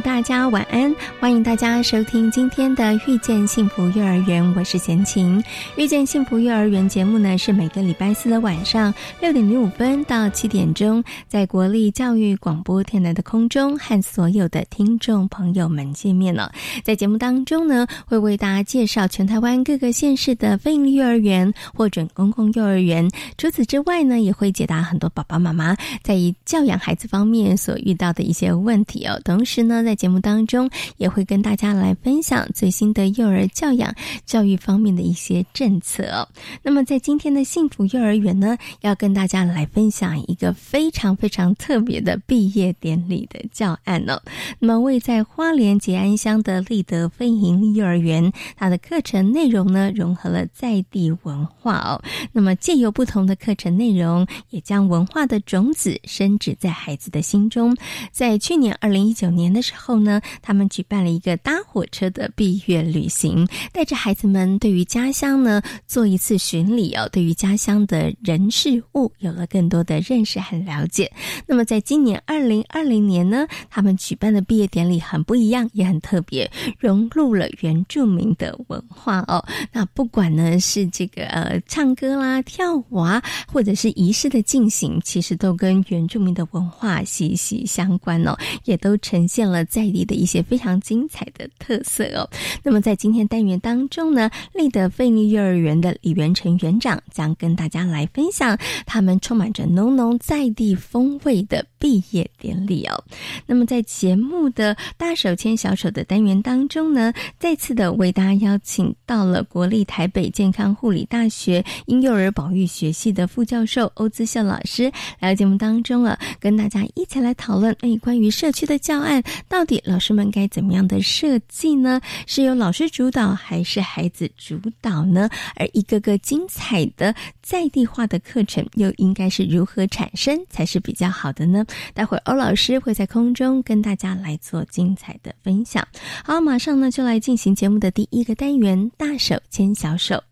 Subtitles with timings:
[0.00, 5.40] 大家晚安，欢迎大家收听今天的《遇见幸福幼儿园》，我是贤琴。
[5.76, 16.50] 《遇见幸福幼儿园》节目呢，是每个礼拜四的晚上六点零五分到七点钟，在国立教育广播电台的空中和所有的听众朋友们见面了。
[16.82, 23.08] 在节目当中呢，会为大家介绍全台湾各个县市的非营利幼儿园或准公共幼儿园。
[23.36, 29.20] 除此之外呢，也会解答很多爸爸妈妈在教养孩子方面所遇到的一些问题哦。
[29.24, 33.94] 同时呢，在节目当中也会跟大家来分享最新的幼儿教养
[34.24, 36.28] 教育方面的一些政策。
[36.62, 44.20] 那么在今天的幸福幼儿园呢，要跟大家来分享一个非常非常特别的毕业典礼的教案哦。
[44.58, 52.02] 那么位在花莲吉安乡的立德非营幼儿园，它的课程内容呢融合了在地文化哦。
[52.32, 57.76] 那么借由不同的课程内容，也将文化的种子深植在孩子的心中。
[58.10, 71.10] 在去年二零一九年的时候后呢，他们举办了一个搭火车的毕业旅行，带着孩子们对于家乡呢做一次巡礼哦，对于家乡的人事物有了更多的认识和了解。
[71.46, 79.44] 那么在今年二零二零年呢，他们举办的毕业典礼很不一样，也很特别，融入了原住民的文化哦。
[79.72, 92.28] 那不管呢是这个呃唱歌啦、跳舞啊，或者是仪式的进行，其实都跟原住民的文化息息相关哦，也都呈现了在地的一些非常精彩的特色哦。
[92.62, 98.56] 那么在今天单元当中呢，立德费力幼儿园的李元成园长将跟大家来分享
[98.86, 103.02] 他们充满着浓浓在地风味的毕业典礼哦。
[103.44, 114.84] 那么在节目的大手牵小手的单元当中呢，再次的为大家邀请到了国立台北健康护理大学婴幼儿保育学系的副教授欧姿秀老师
[115.18, 119.82] 来到节目当中了，跟大家一起来讨论哎关于社区的教案到底。
[119.84, 122.00] 老师们该怎么样的设计呢？
[122.28, 125.28] 是由老师主导还是孩子主导呢？
[125.56, 127.12] 而一个个精彩的
[127.42, 131.66] 在地化的课程又应该是如何产生才是比较好的呢？
[131.94, 135.86] 待会儿欧老师会在空中跟大家来做精彩的分享。
[136.24, 140.22] 好，马上呢就来进行节目的第一个单元——大手牵小手。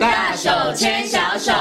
[0.00, 1.52] 大手牵小手。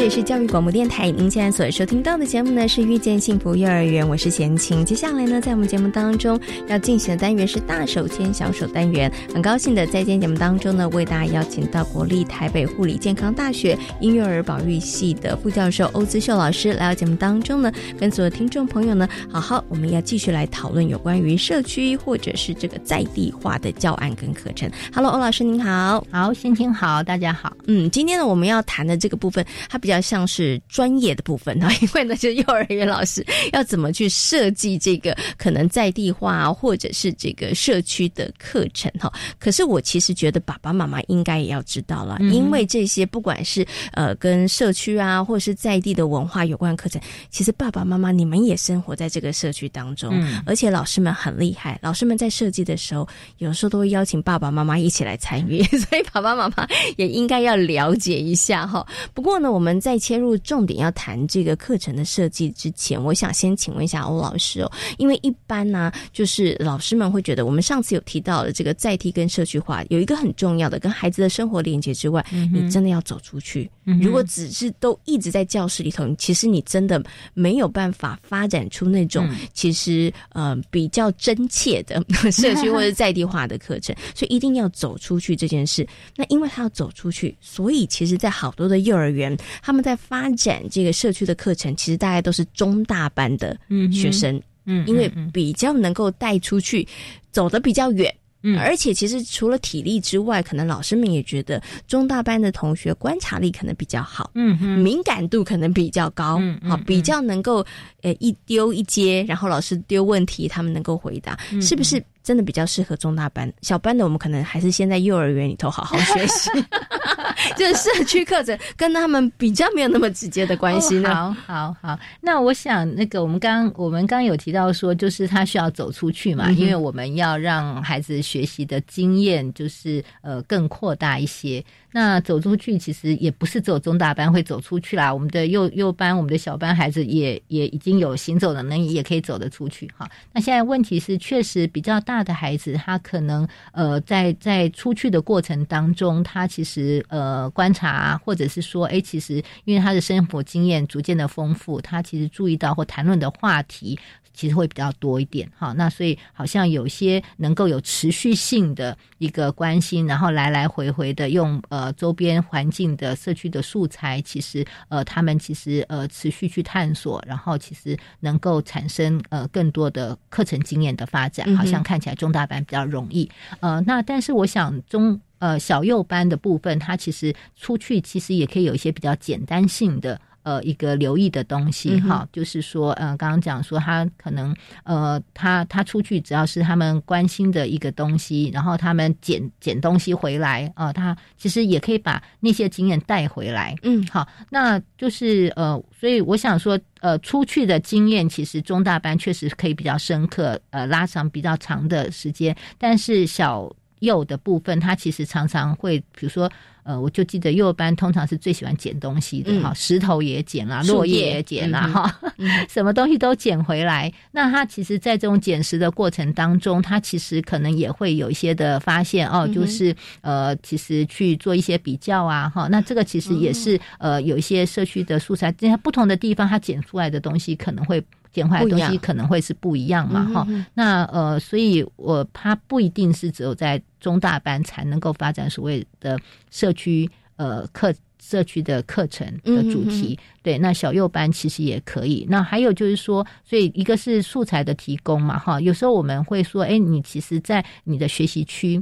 [0.00, 4.82] 这里是教育广播电台，您现在所收听到的节目呢是遇见幸福幼儿园，我是贤琴。
[4.82, 9.12] 接下来呢，在我们节目当中要进行的单元是大手牵小手单元。
[9.34, 24.66] 很高兴的在今天节目当中呢，为大家邀请到国立台北护理健康大学婴幼儿保育系的副教授欧姿秀老师来到节目当中呢，跟所有听众朋友呢，好好我们要继续来讨论有关于社区或者是这个在地化的教案跟课程。
[24.94, 27.54] Hello，欧老师您好，好，先听好，大家好。
[27.66, 29.89] 嗯，今天呢我们要谈的这个部分，它比。
[29.89, 39.12] 比较像是专业的部分呢， 因为呢，就幼儿园老师要怎么去设计这个可能在地化或者是这个社区的课程哈。
[39.38, 47.00] 可是我其实觉得爸爸妈妈应该也要知道了，因为这些不管是呃跟社区啊，或者是在地的文化有关课程，
[47.30, 50.14] 其实爸爸妈妈你们也生活在这个社区当中，
[50.46, 53.08] 而且老师们很厉害，老师们在设计的时候，
[53.38, 58.86] 有时候都会邀请爸爸妈妈一起来参与， 所以爸爸妈妈也应该要了解一下哈。
[59.14, 73.70] 不过呢，我们在切入重点要谈这个课程的设计之前，我想先请问一下欧老师哦，因为一般呢，就是老师们会觉得，我们上次有提到的这个在地跟社区化有一个很重要的，跟孩子的生活连接之外，你真的要走出去。
[74.00, 77.02] 如果只是都一直在教室里头，其实你真的
[77.34, 85.86] 没有办法发展出那种其实呃比较真切的社区或者在地化的课程， 所以一定要走出去这件事。
[86.16, 89.36] 那因为他要走出去，所以其实，在好多的幼儿园。
[89.70, 93.56] 他们在发展这个社区的课程，其实大概都是中大班的
[93.92, 96.84] 学生，嗯，因为比较能够带出去，
[97.30, 98.12] 走得比较远，
[98.42, 107.64] 嗯，而且其实除了体力之外，可能老师们也觉得中大班的同学观察力可能比较好，嗯哼，敏感度可能比较高，嗯，好，比较能够
[108.02, 112.02] 呃一丢一接，然后老师丢问题，他们能够回答，是不是？
[112.22, 116.50] 真的比较适合中大班，小班的我们可能还是先在幼儿园里头好好学习，
[117.56, 121.14] 就是社区课程跟他们比较没有那么直接的关系呢。
[121.14, 121.98] 好，好，好。
[122.20, 131.64] 那我想，那个我们刚我们刚有提到说，就是他需要走出去嘛，因为我们要让孩子学习的经验就是呃更扩大一些。
[131.92, 140.08] 那走出去其实也不是走中大班会走出去啦，我们的幼幼班、我们的小班孩子也也已经有行走的能力，也可以走得出去哈。
[140.32, 153.98] 那现在问题是，确实比较大的孩子，他可能呃在在出去的过程当中，他其实呃观察，或者是说，哎，其实因为他的生活经验逐渐的丰富，他其实注意到或谈论的话题。
[154.32, 173.30] 其实会比较多一点，哈，那所以好像有些能够有持续性的一个关心，然后来来回回的用呃周边环境的社区的素材，其实呃他们其实呃持续去探索，然后其实能够产生呃更多的课程经验的发展，好像看起来中大班比较容易，
[173.60, 180.20] 呃，那但是我想中呃小幼班的部分，它其实出去其实也可以有一些比较简单性的。
[180.42, 193.74] 呃，一个留意的东西哈，就是说，呃，刚刚讲说他可能，呃，他他出去只要是他们关心的一个东西，然后他们捡捡东西回来啊，他其实也可以把那些经验带回来。
[193.82, 206.50] 嗯，好，那就是呃，所以我想说，呃，出去的经验其实中大班确实可以比较深刻，呃，拉长比较长的时间，但是小幼的部分，他其实常常会，比如说。
[206.82, 212.20] 呃，我就记得幼儿班通常是最喜欢捡东西的哈，石头也捡啦，落叶也捡啦，哈，
[212.68, 214.12] 什么东西都捡回来。
[214.30, 222.68] 那他其实，在这种捡拾的过程当中，他其实可能也会有一些的发现哦，就是呃，其实去做一些比较啊，哈。
[222.68, 228.02] 那这个其实也是呃，有一些社区的素材，在不同的地方，他捡出来的东西可能会。
[228.32, 236.18] 捡回来的东西可能会是不一样嘛，哈，那呃，所以我它不一定是只有在中大班才能够发展所谓的
[236.50, 242.24] 社区呃课社区的课程的主题，对，那小幼班其实也可以。
[242.30, 248.80] 那还有就是说，所以一个是素材的提供嘛，哈，有时候我们会说，哎，你其实，在你的学习区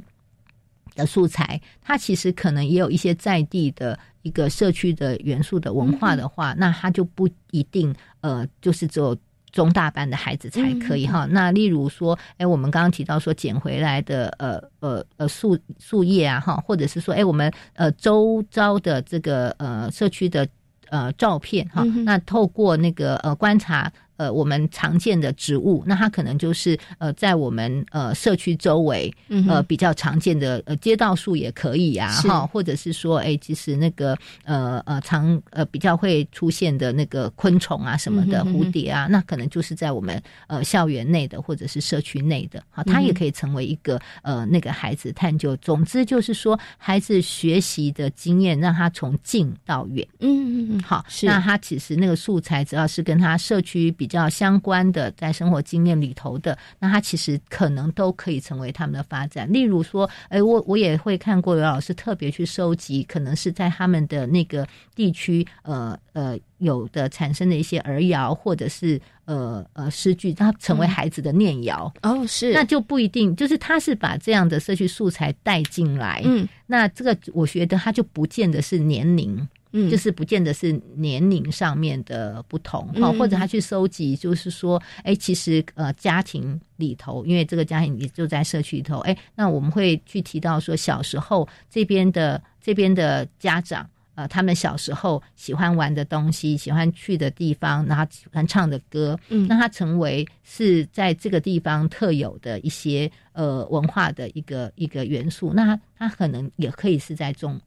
[0.95, 9.17] 的素材，它其实可能也有一些在地的一个社区的元素的文化的话，那它就不一定呃，就是只有。
[9.59, 11.27] 中大班的孩子才可以哈。
[11.31, 20.47] 那例如说，哎，我们刚刚提到说捡回来的呃呃呃树树叶啊哈，或者是说，哎，我们呃周遭的这个呃社区的
[20.91, 23.93] 呃照片哈，那透过那个呃观察。
[24.19, 29.15] 呃，我们常见的植物，那它可能就是呃，在我们呃社区周围，
[29.49, 45.55] 呃比较常见的呃街道树也可以啊，哈，或者是说，哎，其实那个呃呃常呃比较会出现的那个昆虫啊什么的蝴蝶啊，那可能就是在我们呃校园内的或者是社区内的，好，它也可以成为一个呃那个孩子探究。
[45.59, 54.08] 总之就是说，孩子学习的经验让他从近到远，嗯嗯嗯，好，那他其实那个素材只要是跟他社区比。
[54.09, 59.53] 比较相关的，在生活经验里头的，那他其实可能都可以成为他们的发展。
[59.53, 71.93] 例如说，哎，我我也会看过有老师特别去收集，可能是在他们的那个地区，呃呃，有的产生的一些儿谣，或者是呃呃诗句，它成为孩子的念谣。
[72.03, 76.23] 哦，是，那就不一定，就是他是把这样的社区素材带进来。
[76.25, 79.47] 嗯，那这个我觉得他就不见得是年龄。
[79.73, 107.61] 嗯，就是不见得是年龄上面的不同哈，或者他去收集，就是说，哎，其实呃，家庭里头，因为这个家庭也就在社区里头，哎，那我们会去提到说，小时候这边的这边的家长，呃，他们小时候喜欢玩的东西，喜欢去的地方，然后喜欢唱的歌，嗯，那他成为是在这个地方特有的一些呃文化的一个一个元素，那他可能也可以是在中。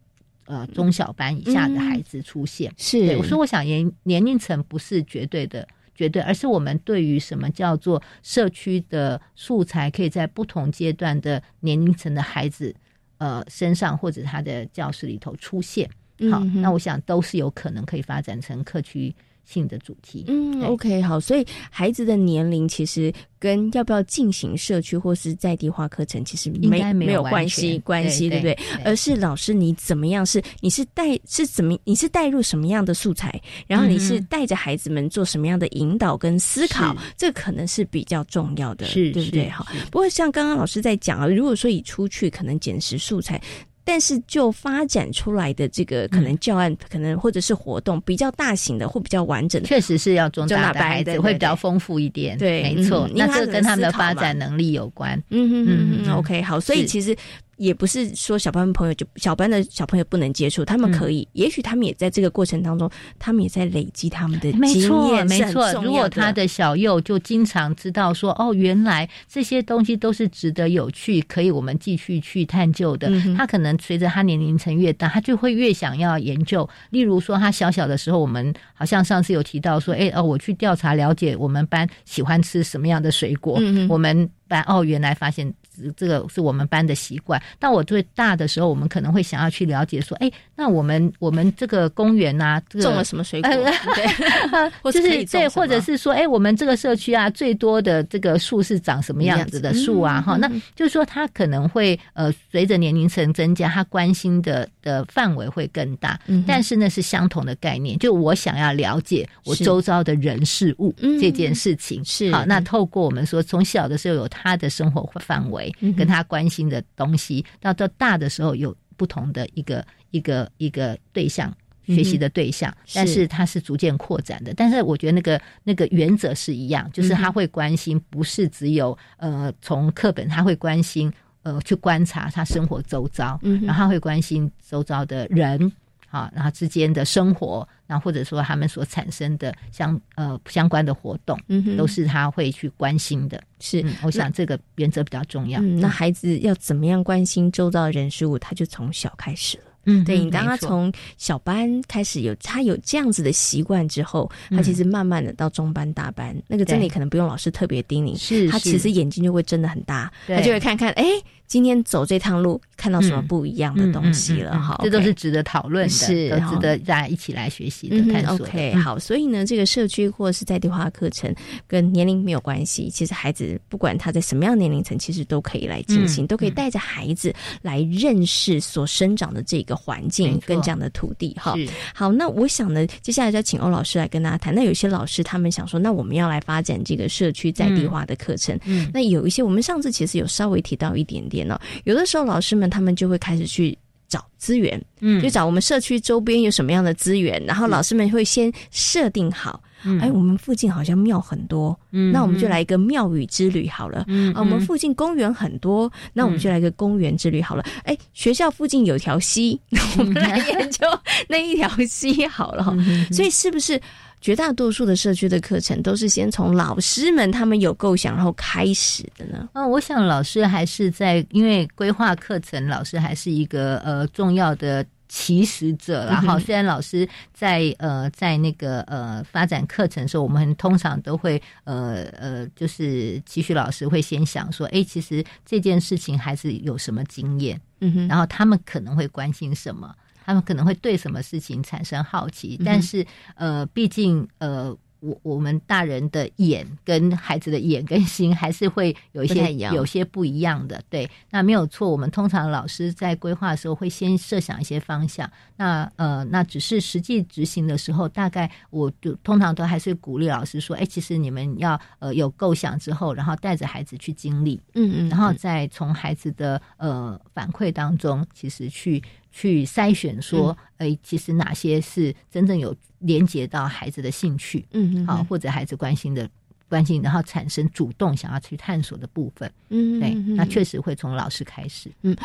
[0.45, 3.15] 呃，中小班以下的孩子出现，是。
[3.17, 12.75] 我说，我想年年龄层不是绝对的，绝对，而是我们对于什么叫做社区的素材，可以在不同阶段的年龄层的孩子
[13.17, 15.89] 呃身上或者他的教室里头出现。
[16.29, 19.13] 好，那我想都是有可能可以发展成客区
[19.51, 20.23] 性的主题。
[20.27, 28.57] 嗯，OK，好，所以孩子的年龄其实跟要不要进行社区或是在地化课程其实没没有关系关系，对不对？
[28.85, 30.25] 而是老师你怎么样？
[30.25, 31.77] 是你是带是怎么？
[31.83, 33.39] 你是带入什么样的素材？
[33.67, 36.95] 然后你是带着孩子们做什么样的引导跟思考？
[37.17, 39.49] 这可能是比较重要的，是对不对？
[39.49, 43.41] 好，不过像刚刚老师在讲啊，如果说以出去可能捡拾素材。
[43.83, 52.37] 但是就发展出来的这个可能教案，可能或者是活动比较大型的或比较完整的，确实是要中大的孩子会比较丰富一点。
[52.37, 55.17] 对，没错，那这跟他们的发展能力有关。
[55.29, 57.15] 嗯嗯嗯，OK，好，所以其实。
[57.61, 62.89] 也不是说小班朋友就小班的小朋友不能接触，他们可以，也许他们也在这个过程当中，
[63.19, 65.27] 他们也在累积他们的经验。
[65.27, 73.11] 没错，如果他的小幼就经常知道说，哦，原来这些东西都是值得有趣，可以我们继续去探究的。
[73.37, 76.67] 他可能随着他年龄层越大，他就会越想要研究。
[76.89, 85.53] 例如说，他小小的时候，我们好像上次有提到说，哎，哦，我去调查了解我们班喜欢吃什么样的水果，我们班哦，原来发现。
[85.95, 87.41] 这个是我们班的习惯。
[87.59, 93.51] 但我最大的时候，我们可能会想要去了解说，哎，那我们我们这个公园呐，种了什么水果？
[93.95, 100.21] 对，就是对，或者是说，哎，我们这个社区啊，最多的这个树是长什么样子的树啊？
[100.21, 106.19] 哈，那就是说，他可能会呃，随着年龄层增加，他关心的的范围会更大。
[106.47, 112.45] 但是那，是相同的概念，就我想要了解我周遭的人事物这件事情是好。
[112.45, 115.71] 那透过我们说，从小的时候有他的生活范围。
[115.97, 121.53] 跟他关心的东西，到到大的时候有不同的一个一个一个对象
[121.85, 124.53] 学习的对象，但是他是逐渐扩展的。
[124.53, 131.11] 但是我觉得那个那个原则是一样，就是他会关心，不是只有呃从课本，他会关心
[131.43, 135.71] 呃去观察他生活周遭，嗯然后他会关心周遭的人。
[136.11, 143.41] 啊，然后之间的生活，然后或者说他们所产生的相呃相关的活动，嗯，都是他会去关心的。
[143.61, 145.61] 是，我想这个原则比较重要。
[145.61, 149.70] 那孩子要怎么样关心周遭的人事物，他就从小开始了。
[149.85, 161.03] 嗯，对你，当他从小班开始有他有这样子的习惯之后，他其实慢慢的到中班、大班，那个真理可能不用老师特别叮咛，是他其实眼睛就会睁得很大，他就会看看，哎。
[161.51, 164.57] 今天走这趟路，看到什么不一样的东西了？
[164.57, 168.45] 哈，这都是值得讨论的，是值得大家一起来学习的探索。
[168.45, 171.35] OK，好，所以呢，这个社区或是在地化课程
[171.67, 172.89] 跟年龄没有关系。
[172.89, 181.35] 其实孩子不管他在什么样年龄层，其实都可以来进行，都可以带着孩子来认识所生长的这个环境跟这样的土地。
[181.37, 181.53] 哈，
[181.93, 184.55] 好，那我想呢，接下来就要请欧老师来跟大家谈。
[184.55, 188.57] 那有些老师他们想说，那我们要来发展这个社区在地化的课程。
[188.63, 191.40] 嗯，那有一些我们上次其实有稍微提到一点点。
[191.83, 199.61] 有的时候，老师们他们就会开始去找资源，嗯，就找我们社区周边有什么样的资源，然后老师们会先设定好，
[200.01, 209.59] 哎，我们附近好像庙很多，嗯，那我们就来一个庙宇之旅好了，嗯，啊，我们附近公园很多，那我们就来一个公园之旅好了，哎，学校附近有条溪，
[209.97, 210.85] 我们来研究
[211.29, 212.75] 那一条溪好了，
[213.11, 213.79] 所以是不是？
[214.21, 219.49] 绝大多数的社区的课程都是先从老师们他们有构想然后开始的呢。
[219.53, 226.05] 嗯，我想老师还是在因为规划课程，老师还是一个呃重要的起始者。
[226.05, 239.93] 然后虽然老师在呃在那个呃发展课程的时候，我们通常都会呃呃就是期许老师会先想说，哎，其实这件事情还是有什么经验，嗯哼，然后他们可能会关心什么。
[240.31, 250.81] 他们可能会对什么事情产生好奇，但是呃，毕竟呃，我我们大人的眼跟孩子的眼跟心还是会有一些有些不一样的。
[250.89, 251.89] 对，那没有错。
[251.89, 269.03] 我们通常老师在规划的时候会先设想一些方向，那呃，那只是实际执行的时候，大概我就通常都还是鼓励老师说，哎，其实你们要呃有构想之后，然后带着孩子去经历，嗯嗯，然后再从孩子的呃反馈当中，其实去。
[269.31, 276.29] 去筛选说，哎，其实哪些是真正有连接到孩子的兴趣，嗯，好，或者孩子关心的
[276.69, 282.15] 关心，然后产生主动想要去探索的部分，嗯，对，那确实会从老师开始，嗯。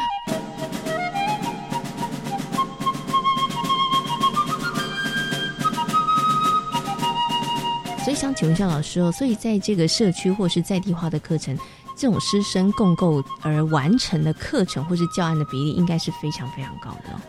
[8.04, 11.58] 所以想请问一下老师哦，所以在这个社区或是在地化的课程。
[11.96, 17.20] 这种师生共构而完成的课程或是教案的比例，应该是非常非常高的。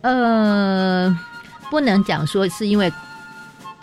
[0.00, 1.18] 呃，
[1.70, 2.90] 不能讲说是因为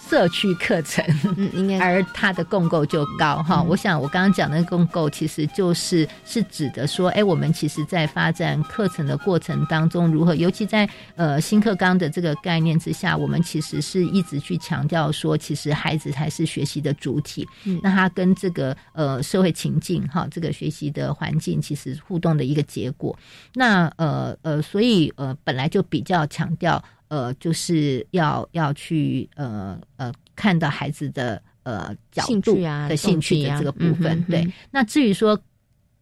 [0.08, 1.04] 社区课程，
[1.36, 3.62] 嗯，应该，而它的共构就高哈。
[3.64, 23.18] 我想我刚刚讲的共构，其实就是是指的说，哎，我们其实在发展课程的过程当中，如何，尤其在呃新课纲的这个概念之下，我们其实是一直去强调说，其实孩子才是学习的主体，嗯，那他跟这个呃社会情境哈，这个学习的环境其实互动的一个结果。
[23.56, 26.84] 那呃呃，所以呃本来就比较强调。
[27.08, 34.22] 呃，就是要要去呃呃看到孩子的呃角度啊的兴趣的这个部分。
[34.24, 35.40] 对，那至于说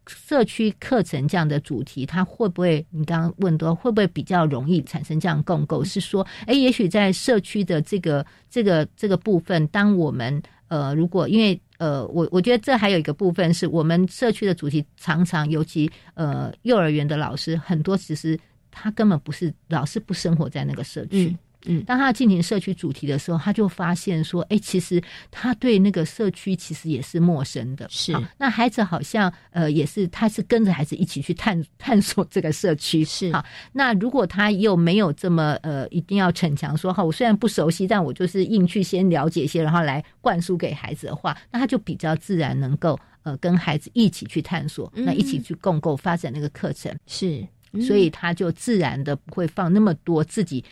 [0.07, 5.83] 社区课程这样的主题，它会不会你刚刚问多会不会比较容易产生这样共构？
[5.83, 18.39] 是说，哎，也许在社区的这个这个这个部分，当我们呃如果因为呃我我觉得这还有一个部分是我们社区的主题常常尤其呃幼儿园的老师很多其实。
[18.73, 21.37] 他根本不是老是，不生活在那个社区。
[21.65, 25.01] 嗯，当他进行社区主题的时候，他就发现说：“哎，其实
[25.31, 33.05] 他对那个社区其实也是陌生的。”是，那孩子好像呃也是，他是跟着孩子一起去探 探索这个社区。
[33.05, 47.47] 是，好，那如果他又没有这么呃一定要逞强说：“哈，我虽然不熟悉，但我就是硬去先了解一些，然后来灌输给孩子的话，那他就比较自然能够呃跟孩子一起去探索，那一起去共构发展那个课程。”是。
[47.81, 50.63] 所以他就自然的不会放那么多自己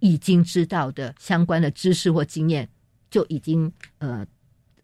[0.00, 2.68] 已经知道的相关的知识或经验，
[3.10, 4.26] 就已经呃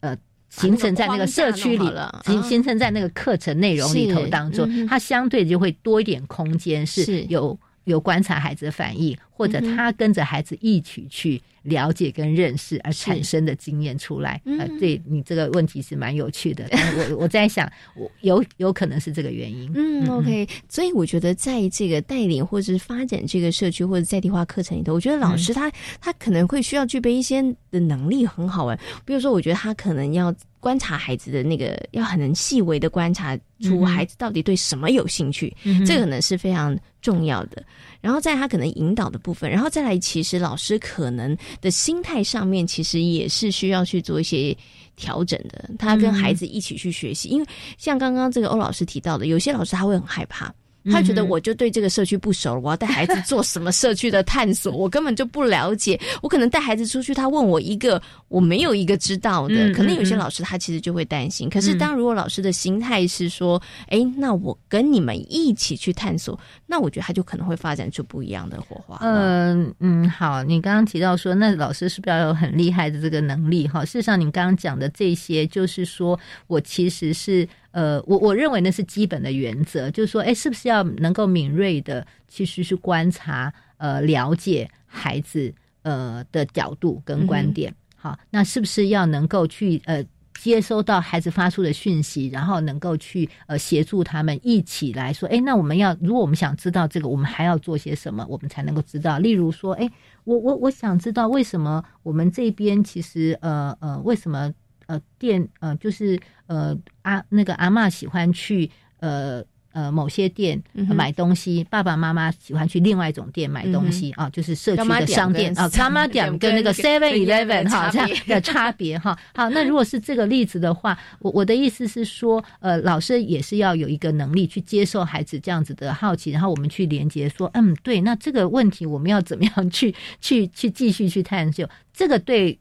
[0.00, 0.16] 呃
[0.48, 7.22] 形成在那个社区里了，形形成在那个课程内容里头当中，他相对就会多一点空间，是。
[7.24, 11.40] 有有观察孩子的反应，或者他跟着孩子一起去。
[11.66, 16.64] 了解跟认识而产生的经验出来，呃，对你这个问题是蛮有趣的。
[17.10, 19.68] 我我在想，我有有可能是这个原因。
[19.74, 20.48] 嗯，OK。
[20.68, 25.68] 所以我觉得，在这个带领或者是发展这个社区或者在地化课程里头，我觉得老师他
[26.00, 28.78] 他可能会需要具备一些的能力，很好玩。
[29.04, 35.52] 比如说，我觉得他可能要观察孩子的那个，要很能细微的观察出孩子到底对什么有兴趣，
[35.84, 37.60] 这可能是非常重要的。
[38.00, 41.36] 然后在他可能引导的部分，然后再来，其实老师可能。
[41.60, 44.56] 的心态上面，其实也是需要去做一些
[44.94, 45.70] 调整的。
[45.78, 47.46] 他跟孩子一起去学习，因为
[47.78, 50.52] 像刚刚这个欧老师提到的，有些老师他会很害怕。
[50.90, 55.98] 他觉得我就对这个社区不熟，我要带孩子做什么社区的探索，我根本就不了解。
[56.22, 61.48] 我可能带孩子出去，他问我一个我没有一个知道的，可能有些老师他其实就会担心。
[61.48, 68.98] 可是当如果老师的心态是说，哎，那我跟你们一起去探索，那我觉得他就可能会发展出不一样的火花。
[69.00, 73.66] 嗯嗯，好，你刚刚提到说，那老师是不是要有很厉害的这个能力？
[73.66, 77.48] 哈，事实上，你刚刚讲的这些，就是说我其实是。
[77.76, 87.74] 呃，我我认为那是基本的原则，就是说，哎，是不是要能够敏锐的，其实是观察、呃，了解孩子呃的角度跟观点。
[87.94, 90.02] 好，那是不是要能够去呃
[90.42, 99.18] 接收到孩子发出的讯息，然后能够去呃协助他们一起来说，哎，那我们要如果我们想知道这个，我们还要做些什么，我们才能够知道？
[99.18, 99.86] 例如说，哎，
[100.24, 104.50] 我我我想知道为什么我们这边其实呃呃为什么？
[104.86, 108.70] 呃，店呃，就是呃，阿那个阿妈喜欢去
[109.00, 119.18] 呃呃某些店买东西，爸爸妈妈喜欢去另外一种店买东西啊，就是社区的商店啊，妈妈点跟那个 Seven Eleven 哈这样的差别哈。
[119.34, 131.68] 好，那如果是这个例子的话，我我的意思是说，呃，老师也是要有一个能力去接受孩子这样子的好奇，然后我们去连接说，嗯，对，那这个问题我们要怎么样 去去去继续去探究？
[131.92, 132.58] 这个对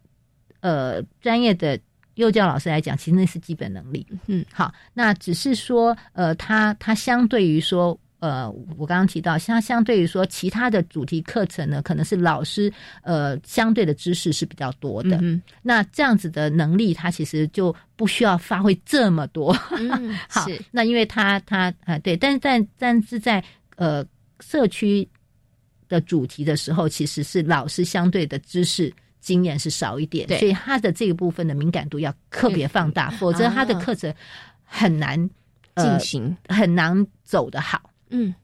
[0.60, 1.80] 呃专业的。
[2.16, 4.06] 幼教老师来讲，其实那是基本能力。
[4.28, 12.72] 嗯，好，那只是说，呃，他他相对于说，呃，我刚刚提到，相相对于说其他的主题课程呢，可能是老师
[13.04, 15.20] 呃相对的知识是比较多的。
[15.22, 19.56] 嗯，那这样子的能力，他其实就不需要发挥这么多。
[19.78, 23.44] 嗯， 好，那因为他他啊对，但是在但是在
[23.76, 24.06] 呃
[24.40, 25.08] 社区
[25.90, 28.92] 的主题的时候，其实是老师相对的知识。
[29.26, 34.14] 经验是少一点，所以他的这个部分的敏感度要特别放大，否则他的课程
[34.64, 35.18] 很难
[35.76, 37.90] 进行，很难走得好。
[38.12, 38.36] 嗯。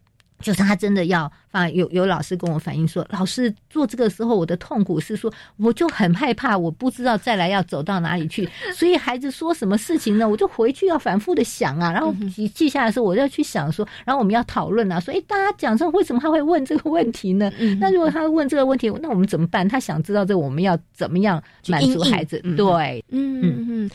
[0.41, 17.51] 就是他真的要放有有老师跟我反映说，老师做这个时候我的痛苦是说，我就很害怕，我不知道再来要走到哪里去， 所以孩子说什么事情呢，我就回去要反复的想啊，然后记记下来的时候，我就要去想说，然后我们要讨论啊，说，哎，大家讲说为什么他会问这个问题呢？
[17.79, 19.67] 那如果他问这个问题，那我们怎么办？
[19.67, 22.39] 他想知道这，我们要怎么样满足孩子？
[22.57, 23.91] 对，嗯嗯。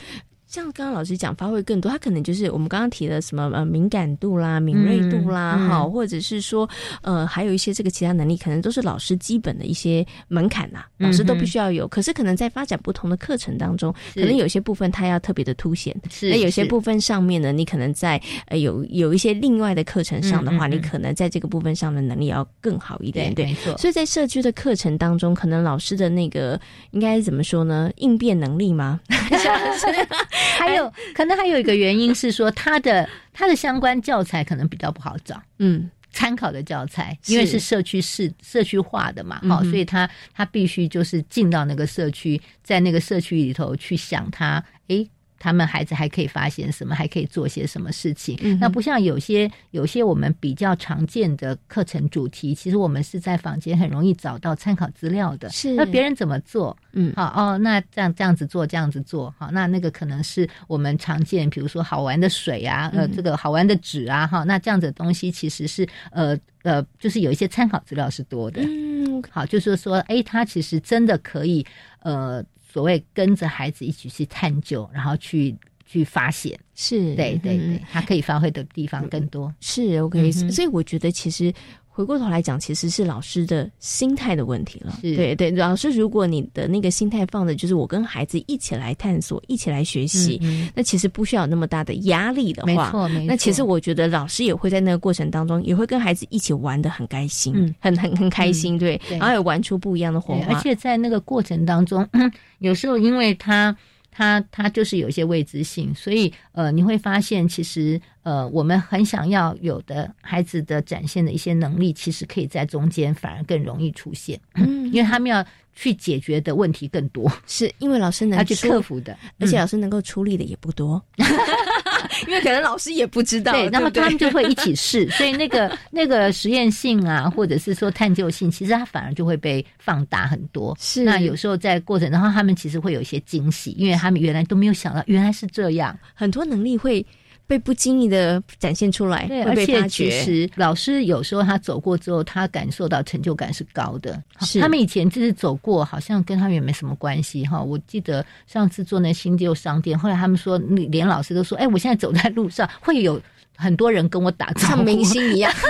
[0.57, 6.67] 像刚刚老师讲，发挥更多，他可能就是我们刚刚提的什么呃敏感度啦、敏锐度啦，哈，或者是说
[7.03, 11.87] 呃还有一些这个其他能力，可能都是老师基本的一些门槛呐，老师都必须要有。
[11.87, 23.77] 可是可能在发展不同的课程当中，可能有些部分他要特别的凸显，那有些部分上面呢，你可能在呃有有一些另外的课程上的话，你可能在这个部分上的能力要更好一点，对，没错。
[23.77, 27.91] 所以在社区的课程当中，可能老师的那个应该怎么说呢？
[27.97, 28.99] 应变能力吗？
[30.57, 45.07] 还有可能还有一个原因是说，他的他的相关教材可能比较不好找，嗯，参考的教材，因为是社区市社区化的嘛，好，所以他他必须就是进到那个社区，在那个社区里头去想他，诶。
[45.47, 48.37] 他们孩子还可以发现什么，还可以做些什么事情？
[48.59, 55.49] 那不像有些有些我们比较常见的课程主题，其实我们是在房间很容易找到参考资料的。
[55.49, 56.75] 是那别人怎么做？
[56.91, 68.61] 嗯，好哦，那这样这样子做，这样子做，好，那那个可能是我们常见，比如说好玩的水啊，呃，这个好玩的纸啊，哈，那这样子的东西其实是呃呃，就是有一些参考资料是多的。
[68.63, 71.65] 嗯，好，就是说，哎，他其实真的可以
[72.01, 72.43] 呃。
[72.71, 79.53] 所谓跟着孩子一起去探究，然后去去发现，是对对对，他可以发挥的地方更多。
[79.61, 81.53] 是 OK，所以我觉得其实。
[81.97, 84.99] 回过头来讲，其实是老师的心态的问题了。
[85.01, 90.39] 对对，老师，如果你的那个心态放的，就是我跟孩子一起来探索，一起来学习，
[90.75, 93.25] 那其实不需要那么大的压力的话，没错，没错。
[93.29, 100.53] 那其实我觉得老师也会在那个过程当中，也会跟孩子一起玩的很开心，很很很开心，对，然后也玩出不一样的火花。
[100.53, 102.07] 而且在那个过程当中，
[102.59, 103.75] 有时候因为他。
[104.17, 115.45] 他他就是有一些未知性，所以呃，你会发现其实呃，我们很想要有的孩子的展现的一些能力，其实可以在中间反而更容易出现，嗯，因为他们要
[115.79, 121.01] 去解决的问题更多，是因为老师能要去克服的，而且老师能够出力的也不多。
[122.27, 130.75] 因为可能老师也不知道，对，那么他们就会一起试， 所以那个那个实验性啊，或者是说探究性，其实它反而就会被放大很多。
[130.79, 137.05] 是，那有时候在过程，然后他们其实会有一些惊喜，因为他们原来都没有想到，原来是这样，很多能力会。
[137.47, 144.21] 被不经意的展现出来，对，而且其实老师有时候他走过之后，他感受到成就感是高的。
[144.41, 147.59] 是，他们以前就是走过，好像跟他们也没什么关系哈。
[147.61, 153.19] 我记得上次做那新旧商店，后来他们说，连老师都说，哎，我现在走在路上会有。
[153.57, 155.51] 很多人跟我打招呼，像明星一样。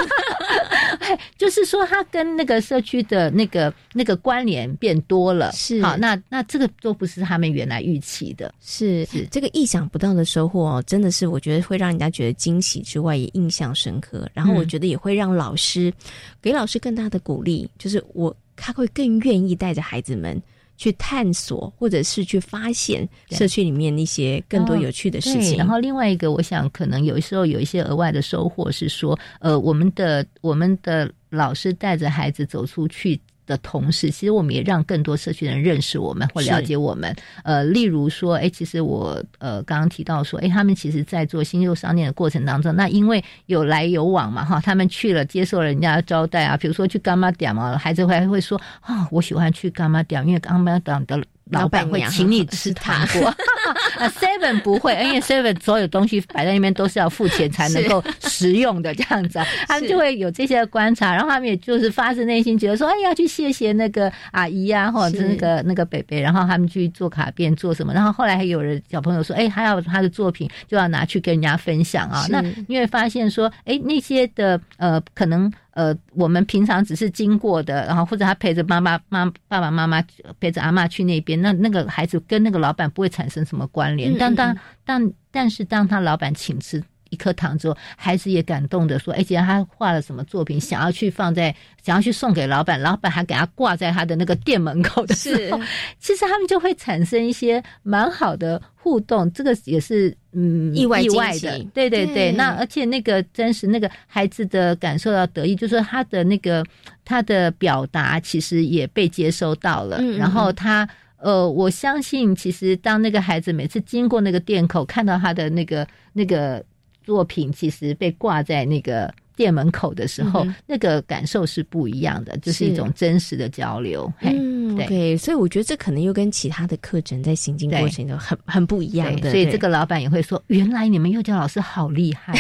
[1.37, 5.51] 就是说，他跟那个社区的那个那个关联变多了。
[5.53, 8.53] 是好，那那这个都不是他们原来预期的。
[8.59, 14.29] 是是，这个意想不到的收获，哦，真的是我觉得会让人家觉得惊喜之外，也印象深刻。
[14.33, 15.93] 然后我觉得也会让老师
[16.41, 20.41] 给老师更大的鼓励，就是我他会更愿意带着孩子们。
[20.77, 25.57] 去探索，或者是去发现社区里面那些更多有趣的事情。
[25.57, 33.19] 然后另外一个，我想可能有时候有一些额外的收获是说，呃，我们的我们的老师带着孩子走出去。
[33.47, 37.15] 的同时，其实我们也让更多社区人认识我们或了解我们。
[37.43, 51.23] 呃，例如说，哎，其实我呃刚刚提到说，哎，他们其实在做新旧商店的过程当中，那因为有来有往嘛，哈，他们去了接受人家的招待啊，比如说去干妈店嘛，孩子会会说啊，我喜欢去干妈店，因为干妈店的。
[51.51, 53.27] 老板会请你 吃糖果，
[53.99, 65.27] 啊，Seven 不会，因为 Seven 所有东西摆在那边都是要付钱才能够食用的这样子，他们就会有这些观察，然后他们也就是发自内心觉得说，哎要，去谢谢那个阿姨呀，或者是。
[65.27, 75.51] 那个那个北北，然后他们去做卡片做什么，然后后来还有人小朋友说，哎，还要他的作品就要拿去跟人家分享啊，那你会发现说，哎，那些的呃可能。
[75.77, 80.03] 呃，我们平常只是经过的，然后或者他陪着妈妈、妈爸爸妈妈
[80.39, 84.17] 陪着阿妈去那边，那那个孩子跟那个老板不会产生什么关联。
[84.17, 86.83] 但当但但是当他老板请吃。
[87.09, 95.59] 一颗糖之后，孩子也感动的说：“哎，既然他画了什么作品，想要去放在，想要去送给老板，老板还给他挂在他的那个店门口的时候，
[95.99, 99.31] 其实他们就会产生一些蛮好的互动。
[99.31, 102.31] 这个也是嗯意外意外的，对对对。
[102.31, 106.65] 那而且那个真实那个孩子的感受到得意，就是他的那个
[107.05, 110.01] 他的表达其实也被接收到了。
[110.17, 116.63] 然后他呃，我相信其实当那个孩子每次经过那个店口，看到他的那个那个。
[117.07, 124.11] 作品其实被挂在那个店门口的时候，那个感受是不一样的，就是一种真实的交流。
[124.19, 129.31] 嗯，对，所以我觉得这可能又跟其他的课程在行进过程中很很不一样的。
[129.31, 132.33] 所以这个老板也会说：“原来你们幼教老师好厉害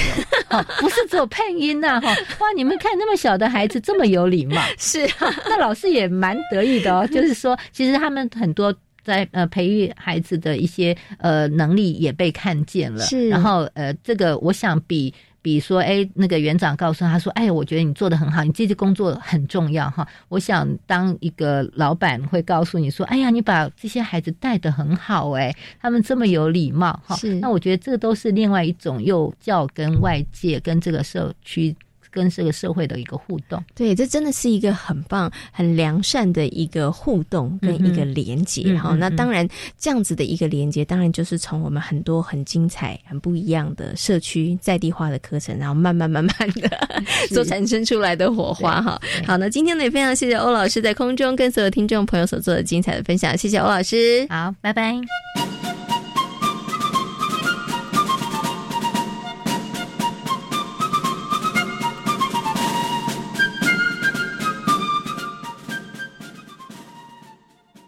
[0.49, 7.07] 哦， 不是只有配音呐，哈，哇，你们看那么小的孩子这么有礼貌， 是，啊那老师也蛮得意的哦。
[7.07, 8.75] 就是说，其实他们很多。”
[9.07, 12.99] 在呃培育孩子的一些呃能力也被看见了。
[13.05, 15.13] 是，然后呃，这个我想比。
[15.39, 20.05] 比如说，哎，那个园长告诉他说：“哎，我觉得你做的很好，你这些工作很重要哈。
[20.27, 27.15] 我想当一个老板会告诉你说：，哎呀，你把这些孩子带的很好，哎，他们这么有礼貌哈。
[27.39, 31.73] 那我觉得这个都是另外一种幼教跟外界跟这个社区。”
[32.17, 38.75] 跟这个社会的一个互动，对，这真的是一个很棒、很良善的一个互动跟一个连接。
[38.75, 48.81] 好，那当然这样子的一个连接，当然就是从我们很多很精彩、很不一样的社区在地化的课程，然后慢慢慢慢的所产生出来的火花。
[48.81, 54.25] 哈，好，那今天呢也非常谢谢欧老师在空中跟所有听众朋友所做的精彩的分享，谢谢欧老师。
[54.29, 55.66] 好，拜拜。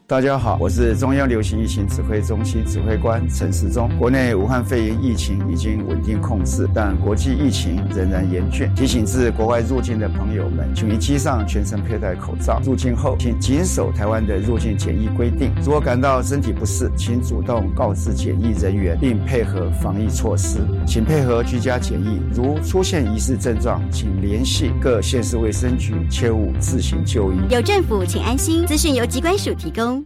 [0.09, 3.87] 大家好，我是中央流行疫情指挥中心指挥官陈时中。
[3.99, 8.73] 国内武汉肺炎疫情已经稳定控制，但国际疫情仍然严峻。
[8.73, 12.59] 提醒自国外入境的朋友们，请于机上全程佩戴口罩。
[12.65, 15.51] 入境后，请谨守台湾的入境检疫规定。
[15.63, 20.57] 如果感到身体不适，请主动告知检疫人员，并配合防疫措施。
[20.87, 22.19] 请配合居家检疫。
[22.33, 27.35] 如出现疑似症状，请联系各县市卫生局，切勿自行就医。
[27.51, 28.65] 有政府，请安心。
[28.65, 29.98] 资讯由机关署提供。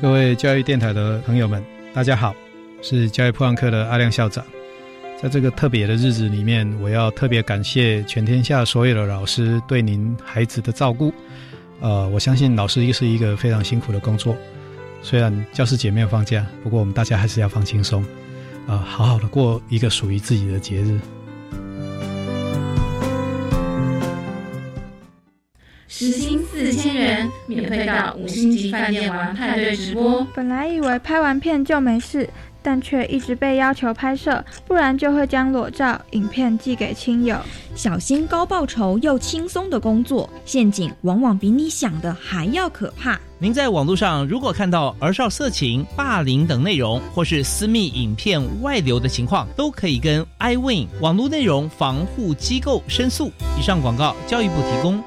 [0.00, 1.62] 各位教育电台的朋友们，
[1.92, 2.34] 大家好，
[2.82, 4.44] 是教育普朗克的阿亮校长。
[5.22, 11.12] 在这个特别的日子里面，我要特别感谢全天下所有的老师对您孩子的照顾。
[11.80, 14.34] 呃，我相信老师是一个非常辛苦的工作。
[15.02, 18.02] 虽然教师节没有放假，不过我们大家还是要放轻松，
[18.66, 20.98] 啊，好好的过一个属于自己的节日。
[26.00, 30.26] 时薪四千元，免费到五星级饭店玩派对直播。
[30.34, 32.26] 本来以为拍完片就没事，
[32.62, 37.36] 但却一直被要求拍摄，不然就会将裸照、影片寄给亲友。
[37.74, 43.20] 小心高报酬又轻松的工作，陷阱往往比你想的还要可怕。
[43.38, 53.30] 您在网络上如果看到儿少色情、霸凌等内容，或是私密影片外流的情况，都可以跟 iWin 网络内容防护机构申诉。
[53.58, 54.98] 以上广告，教育部提供。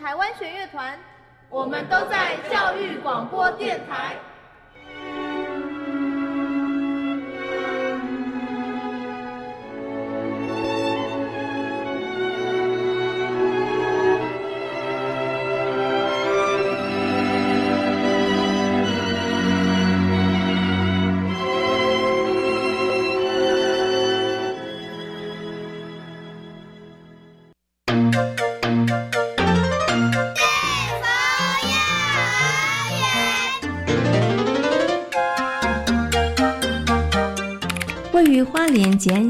[0.00, 0.98] 台湾弦乐团，
[1.50, 4.16] 我们都在教育广播电台。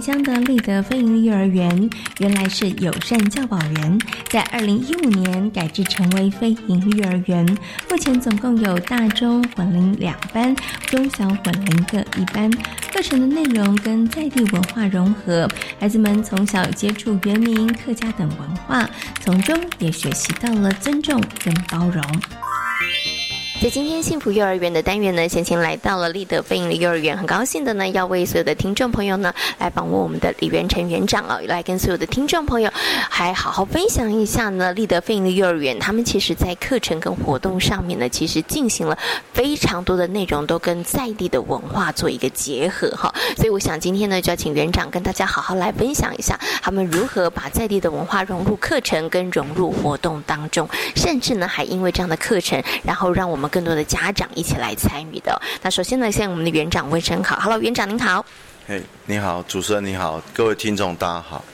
[0.00, 7.46] 乡的立德飞鹰幼儿园原来是友善教保园，在二零一五年改制成为飞鹰幼儿园。
[7.90, 10.54] 目前总共有大中混龄两班，
[10.86, 12.50] 中小混龄各一班。
[12.92, 18.88] 课程的内容跟在地文化融合，孩子们从小接触原民、客家等文化，
[19.20, 22.02] 从中也学习到了尊重跟包容。
[23.60, 38.96] 在今天幸福幼儿园的单元呢，先请来到了立德飞鹰的幼儿园，很高兴的呢，要为所有的听众朋友呢来访问我们的李元成园长哦，来跟所有的听众朋友还好好分享一下呢，立德飞鹰的幼儿园，他们其实在课程跟活动上面呢，其实进行了
[39.34, 53.49] 非常多的内容，都跟在地的文化做一个结合哈，所以我想今天呢，就要请园长跟大家好好来分享一下，他们如何把在地的文化融入课程跟融入活动当中，甚至呢，还因为这样的课程，然后让我们。
[53.50, 55.40] 更多的家长一起来参与的。
[55.62, 58.24] 那首先呢，向我们的园长问声好，Hello，园长您好。
[58.66, 61.44] 嘿，你好，主持人你好，各位听众大家好。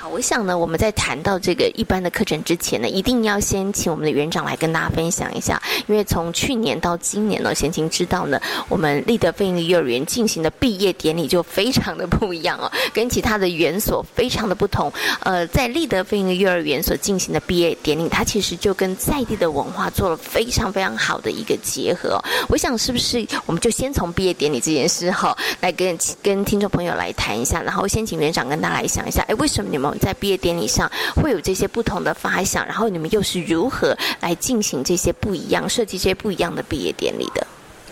[0.00, 14.90] 好，我想呢，我们在谈到这个一般的课程之前呢，一定要先请我们的园长来跟大家分享一下，因为从去年到今年呢，先请知道呢，我们立德飞鹰幼儿园进行的毕业典礼就非常的不一样哦，跟其他的园所非常的不同。
[15.20, 22.18] 呃，在立德飞鹰幼儿园所进行的毕业典礼，它其实就跟在地的文化做了非常非常好的一个结合。
[22.48, 29.89] 我想是不是我们就先从毕业典礼这件事哈，来跟跟听众朋友来谈一下，然后先请园长跟大家来想一下，哎，为什么你们？
[29.98, 37.46] 在毕业典礼上会有这些不同的发想，然后你们又是如何来进行这些不一样设计这些不一样的毕业典礼的？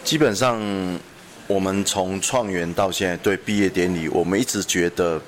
[0.04, 0.60] 基本上，
[1.46, 5.20] 我们从创园到现在对毕业典礼，我们一直觉得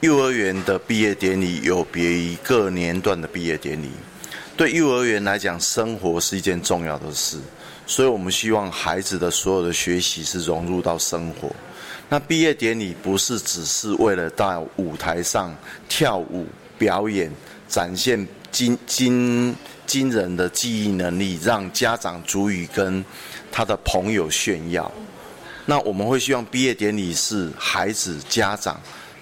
[0.00, 3.90] 幼儿园的毕业典礼有别于各年段的毕业典礼。
[4.56, 7.38] 对幼儿园来讲，生活是一件重要的事，
[7.86, 11.50] 所以我们希望孩子的所有的学习是融入到生活。
[12.12, 15.56] 那毕业典礼不是只是为了到舞台上
[15.88, 16.46] 跳舞
[16.76, 17.32] 表演，
[17.66, 23.02] 展现惊惊惊人的记忆能力，让家长足以跟
[23.50, 24.92] 他的朋友炫耀。
[25.64, 28.78] 那我们会希望毕业典礼是孩子家长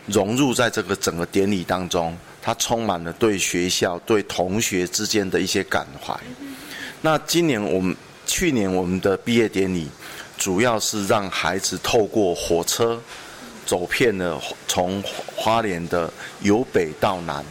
[0.06, 6.12] 融入在这个整个典礼当中，他充满了对学校、对同学之间的一些感怀。
[7.02, 7.94] 那今年我们
[8.26, 9.86] 去年我们的毕业典礼，
[10.40, 12.98] 主要是让孩子透过火车
[13.66, 15.02] 走遍了从
[15.36, 17.44] 花莲的由北到南，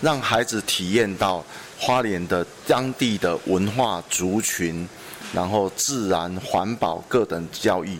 [0.00, 1.44] 让孩子体验到
[1.78, 4.86] 花莲的当地的文化族群，
[5.32, 7.96] 然后自然环保各等教育。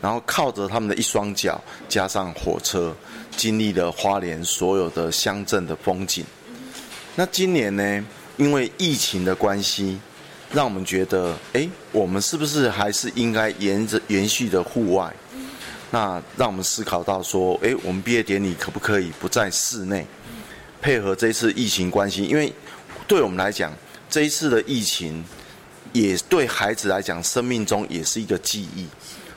[0.00, 2.96] 然后靠着他们的一双脚，加上火车，
[3.36, 6.24] 经历了花莲所有的乡镇的风景。
[7.16, 8.06] 那今年呢？
[8.38, 10.00] 因为疫情的关系，
[10.52, 15.12] 让我们觉得，哎，我们是不是还是应该沿着延续的户外？
[15.92, 20.06] 那让我们思考到说，哎，我们毕业典礼可不可以不在室内？
[20.80, 22.52] 配合这次疫情关系，因为
[23.06, 23.72] 对我们来讲，
[24.08, 25.24] 这一次的疫情，
[25.92, 28.86] 也对孩子来讲，生命中也是一个记忆。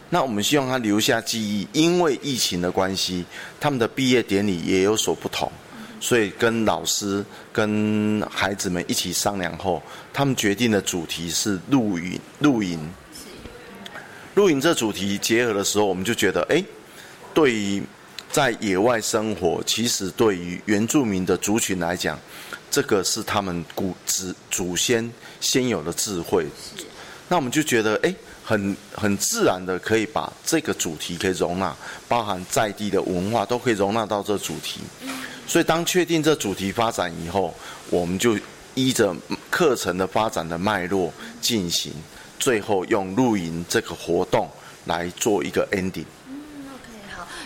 [0.10, 3.26] 那我们希望他留下记忆，因为疫情的关系，
[3.60, 5.52] 他们的毕业典礼也有所不同，
[6.04, 12.20] 所以跟老师、跟孩子们一起商量后，他们决定的主题是露营。
[12.40, 12.78] 露营，
[14.36, 16.62] 露营这主题结合的时候，我们就觉得，哎，
[17.34, 17.82] 对于
[18.30, 22.20] 在野外生活，其实对于原住民的族群来讲，
[22.70, 26.46] 这个是他们古祖祖先先有的智慧。
[27.30, 28.14] 那我们就觉得，哎。
[28.46, 31.74] 很很自然的可以把这个主题可以容纳，
[32.10, 34.82] 包含在地的文化都可以容纳到这主题。
[35.46, 37.54] 所以当确定这主题发展以后，
[37.90, 38.38] 我们就
[38.76, 39.16] 依着
[39.50, 41.92] 课程的发展的脉络进行，
[42.40, 44.50] 最后用露营这个活动
[44.86, 46.06] 来做一个 ending。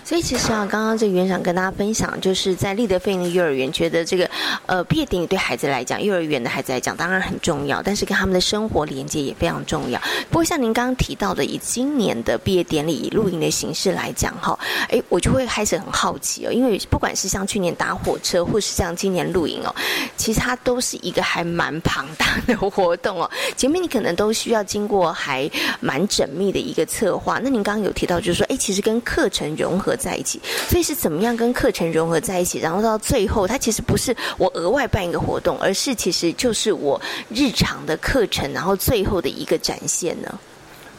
[0.07, 4.25] 所以其实啊，刚刚这园长跟大家分享，就是在立德飞的幼儿园，觉得这个
[4.65, 9.99] 呃毕业典礼对孩子来讲，幼儿园的孩子来讲当然很重要，但是跟他们的生活连接也非常重要。
[10.29, 19.75] 不过像您刚刚提到的，以今年的毕业典礼以露营的形式来讲哈，哎，我就会开始很好奇哦，因为不管是像去年搭火车，或是像今年露营哦，
[20.15, 23.29] 其实它都是一个还蛮庞大的活动哦。
[23.57, 27.41] 前面你可能都需要经过还蛮缜密的一个策划。
[27.43, 29.96] 那您刚刚有提到，就是说，哎，其实跟课程融合。
[29.97, 40.39] 在一起，所以是怎么样跟课程融合在一起，然后到最后，它其实不是我额外办一个活动，而是其实就是我日常的课程，然后最后的一个展现呢？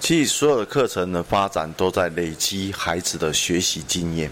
[0.01, 4.31] 其实所有的课程的发展都在累积孩子的学习经验。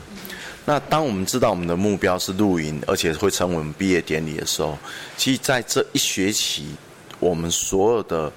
[0.65, 4.77] 那当我们知道我们的目标是露营，而且会成为我们毕业典礼的时候，
[5.17, 6.75] 其实在这一学期，
[7.19, 8.33] 我们所有的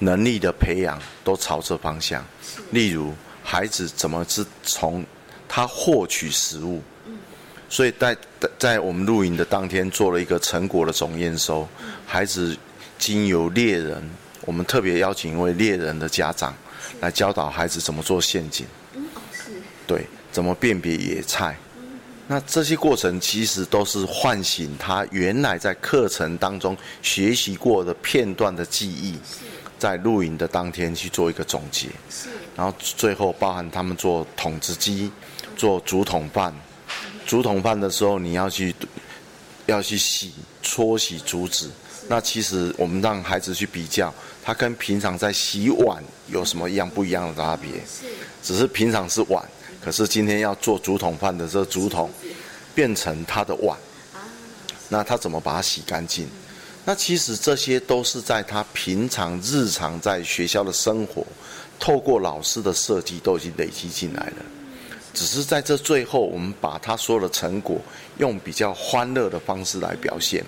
[0.00, 2.24] 能力的培养都朝这方向。
[2.70, 3.12] 例如，
[3.42, 5.04] 孩子怎么是从
[5.48, 6.82] 他获取食物，
[7.68, 8.16] 所以在
[8.58, 11.66] 在我们露营的当天做了一个成果的总验收。
[12.06, 12.56] 孩子
[12.98, 14.02] 经由猎人，
[14.42, 16.54] 我们特别邀请一位猎人的家长
[17.00, 18.66] 来教导孩子怎么做陷阱，
[19.86, 21.56] 对，怎么辨别野菜。
[22.26, 29.18] 那这些过程其实都是唤醒他原来在课程当中学习过的片段的记忆，
[29.78, 31.88] 在露营的当天去做一个总结，
[32.54, 35.10] 然后最后包含他们做筒子鸡。
[35.58, 36.54] 做竹筒饭，
[37.26, 38.74] 竹筒饭的时候，你要去
[39.66, 41.68] 要去洗搓洗竹子。
[42.08, 47.68] 那其实我们让孩子去比较，他跟平常在洗碗有什么一样不一样的差别？
[48.42, 49.46] 只是平常是碗，
[49.84, 52.10] 可是今天要做竹筒饭的这竹筒
[52.74, 53.76] 变成他的碗。
[54.88, 56.26] 那他怎么把它洗干净？
[56.86, 61.26] 那其实这些都是在他平常日常在学校的生活，
[61.78, 64.36] 透过老师的设计都已经累积进来了。
[65.14, 67.80] 只是在这最后，我们把他说的成果
[68.18, 70.44] 用比较欢乐的方式来表现。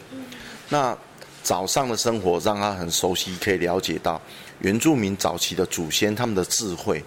[0.68, 0.96] 那
[1.42, 4.20] 早上的生活让他很熟悉，可以了解到
[4.60, 7.02] 原住民早期的祖先他们的智慧，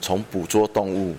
[0.00, 1.16] 从捕捉动物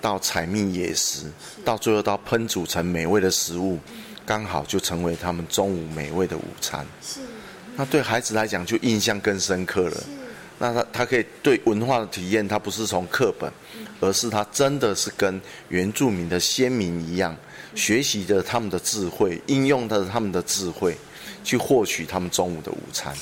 [0.00, 1.30] 到采蜜野食，
[1.64, 3.78] 到最后到烹煮成美味的食物，
[4.26, 6.86] 刚好就成为他们中午美味的午餐。
[7.02, 7.20] 是。
[7.76, 9.96] 那对孩子来讲，就印象更深刻了。
[10.58, 13.48] 那他他可以对文化的体验，他不是从课本。
[14.00, 17.36] 而是他真的是跟原住民的先民一样，
[17.74, 20.96] 学习着他们的智慧，应用着他们的智慧，
[21.42, 23.14] 去获取他们中午的午餐。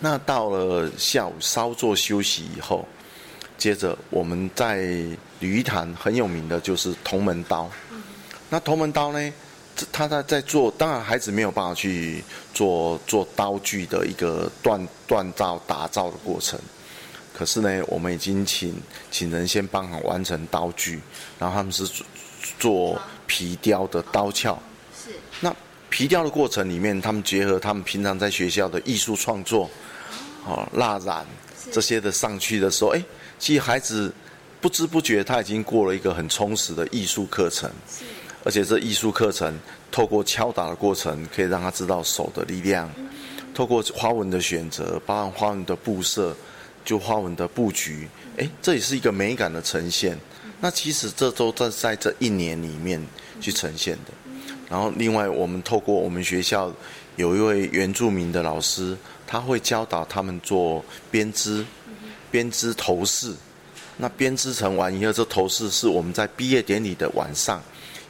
[0.00, 2.86] 那到了下午稍作休息以后，
[3.56, 4.76] 接着我们在
[5.40, 7.70] 鲤鱼潭很有名的就是铜门刀。
[8.50, 9.32] 那铜门刀呢，
[9.90, 16.58] 他在在做，当然孩子没有办法去做做刀具的一个锻锻造打造的过程。
[17.36, 18.72] 可是呢，我们已经请
[19.10, 21.00] 请人先帮忙完成刀具，
[21.36, 21.84] 然后他们是
[22.60, 24.56] 做皮雕的刀鞘。
[24.96, 25.10] 是。
[25.40, 25.52] 那
[25.90, 29.68] 皮雕的过程里面，他们结合他们平常在学校的艺术创作，
[30.46, 31.26] 哦，蜡染
[31.72, 33.02] 这些的上去的时候，哎，
[33.40, 34.14] 其实孩子
[34.60, 37.68] 不知不觉他已经过了一个很充实的艺术课程。
[37.90, 38.04] 是。
[38.44, 39.58] 而且这艺术课程
[39.90, 42.88] 透过敲打的过程，可以让他知道手的力量。
[43.52, 46.36] 透过花纹的选择，包含花纹的布色。
[46.84, 50.18] 就花纹的布局，哎，这也是一个美感的呈现。
[50.60, 53.04] 那其实这都在在这一年里面
[53.40, 54.12] 去呈现的。
[54.68, 56.72] 然后另外，我们透过我们学校
[57.16, 61.64] 有一位原住民的老师，他会教导他们做编织、
[62.30, 63.34] 编织头饰。
[63.96, 67.62] 那编织成完以后，这头饰是我们在毕业典礼的晚上，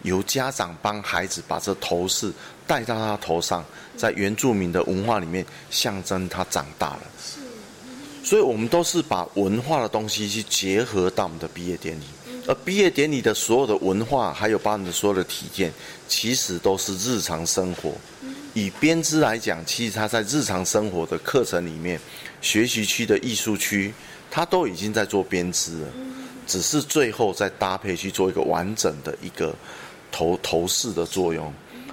[0.03, 2.33] 由家长帮孩子把这头饰
[2.67, 3.65] 戴到他头上，
[3.97, 7.03] 在原住民的文化里面象征他长大了。
[8.25, 12.05] 所以，我们都是把文化的东西去结合到我们的毕业典礼，
[12.49, 15.71] 而毕业典礼的所有的文化，还有把你们的所有的体验，
[16.09, 17.93] 其实都是日常生活。
[18.55, 22.01] 以编织来讲，其实它在日常生活的课程里面，
[22.41, 23.93] 学习区的艺术区，
[24.31, 25.89] 它都已经在做编织了，
[26.47, 29.55] 只是最后再搭配去做一个完整的一个
[30.11, 31.53] 头头饰的作用，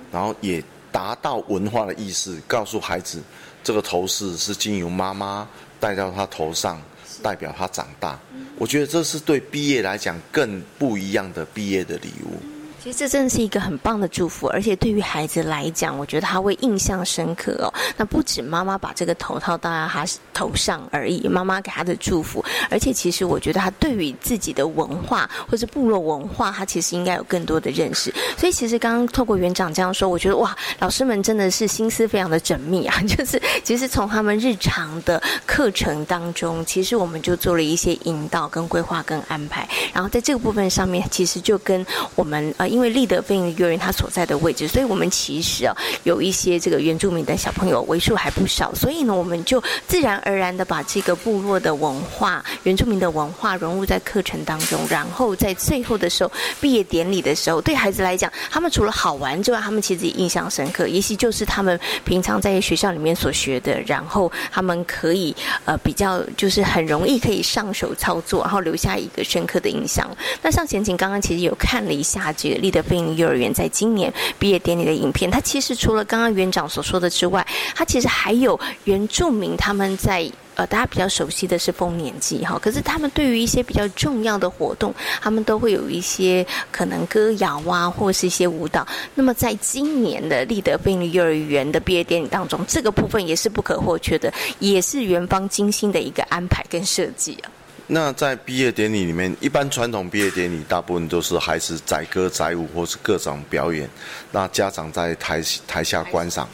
[0.10, 0.64] 然后也
[0.94, 3.22] 达到文化的意识，告诉孩子，
[3.62, 5.46] 这个头饰是经由妈妈。
[5.82, 6.80] 戴到他头上，
[7.22, 8.18] 代表他长大。
[8.58, 12.40] 我觉得这是对毕业来讲更不一样的毕业的礼物。
[12.84, 17.72] 其实这真的是一个很棒的祝福，而且对于孩子来讲，我觉得他会印象深刻哦。
[17.96, 20.04] 那不止妈妈把这个头套戴在他
[20.34, 28.12] 头上而已，妈妈给他的祝福，而且其实我觉得他对于自己的文化或者部落文化，他其实应该有更多的认识。
[28.36, 33.00] 所以其实刚刚透过园长这样说，我觉得哇，老师们真的是心思非常的缜密啊。
[33.06, 39.70] 就是其实从他们日常的课程当中，其实我们就做了一些引导、跟规划、跟安排。
[39.94, 42.71] 然后在这个部分上面，其实就跟我们呃。
[42.72, 70.10] 因为立德飞行幼儿园它所在的位置，所以我们其实啊有一些这个原住民的小朋友为数还不少，所以呢我们就自然而然的把这个部落的文化、原住民的文化融入在课程当中，然后在最后的时候毕业典礼的时候，对孩子来讲，他们除了好玩之外，他们其实也印象深刻，也许就是他们平常在学校里面所学的，然后他们可以呃比较就是很容易可以上手操作，然后留下一个深刻的印象。
[70.42, 72.61] 那像贤琴刚刚其实有看了一下这个。
[72.62, 77.46] 立德飞鹰幼儿园在今年毕业典礼的影片，它其实除了刚刚园长所说的之外，
[77.76, 88.86] 它其实还有原住民他们在呃大家比较熟悉的是丰年祭哈，可是他们对于一些比较重要的活动，他们都会有一些可能歌谣啊，或是一些舞蹈。
[89.16, 97.50] 那么在今年的立德飞鹰幼儿园的毕业典礼当中，这个部分也是不可或缺的，也是园方精心的一个安排跟设计啊。
[97.94, 103.90] 那在毕业典礼里面，一般传统毕业典礼大部分都是孩子载歌载舞或是各种表演，
[104.32, 106.48] 那家长在台台下观赏。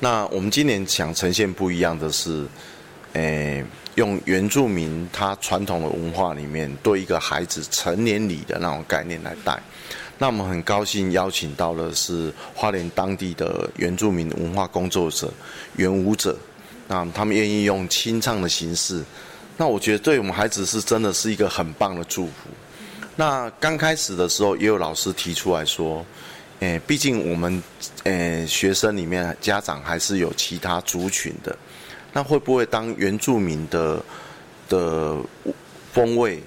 [0.00, 2.44] 那我们今年想呈现不一样的是，
[3.12, 3.64] 诶，
[3.94, 9.56] 用原住民他传统的文化里面对一个孩子成年礼的那种概念来带。
[10.18, 15.32] 那我们很高兴邀请到的是花莲当地的原住民文化工作者、
[15.76, 16.36] 原舞者，
[16.88, 19.00] 那他们愿意用清唱的形式。
[19.56, 22.32] 那我觉得对我们孩子是真的是一个很棒的祝福。
[23.14, 26.04] 那刚开始的时候，也有老师提出来说，
[26.60, 27.62] 诶，毕竟我们
[28.04, 31.56] 诶学生里面家长还是有其他族群的，
[32.12, 34.02] 那会不会当原住民的
[34.68, 35.18] 的
[35.92, 36.42] 风味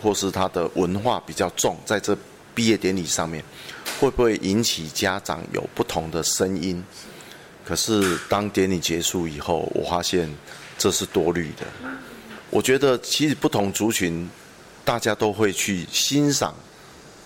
[0.00, 2.16] 或是他的文化比较重，在这
[2.54, 3.42] 毕业典礼上面，
[3.98, 6.82] 会不会引起家长有不同的声音？
[7.64, 10.32] 可是当典礼结束以后，我发现
[10.78, 11.66] 这是多虑的。
[12.54, 14.30] 我觉得其实不同族群，
[14.84, 16.54] 大家都会去欣赏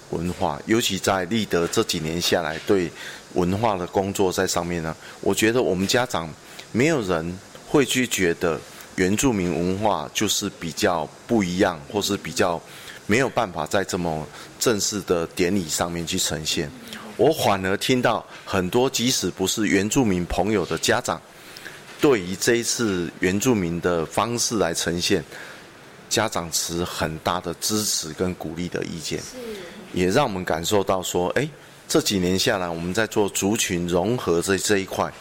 [0.08, 2.90] 文化，尤其在立德这几年下来，对
[3.34, 4.96] 文化的工作在上面呢。
[5.20, 6.32] 我觉得我们家长
[6.72, 8.58] 没有人会去觉得
[8.96, 12.58] 原住民文化就是比较不一样，或是比较
[13.06, 14.26] 没有办法在这么
[14.58, 16.70] 正式的典礼上面去呈现。
[17.18, 21.20] 我反而听到很多即使不是原住民朋友的家长。
[22.01, 25.24] 对于这一次原住民的方式来呈现，
[26.09, 29.20] 家长持很大的支持跟鼓励的意见，
[29.92, 31.49] 也让我们感受到说，哎，
[31.88, 35.12] 这几年下来，我们在做族群融合这这一块，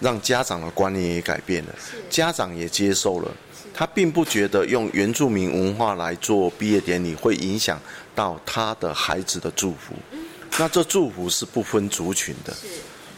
[0.00, 1.74] 让家长的观念也改变了，
[2.08, 3.30] 家长也接受了，
[3.74, 7.80] 他并不觉得用原住民文化来做毕业典礼会影响
[8.14, 9.94] 到他的孩子的祝福，
[10.58, 12.54] 那这祝福是不分族群的，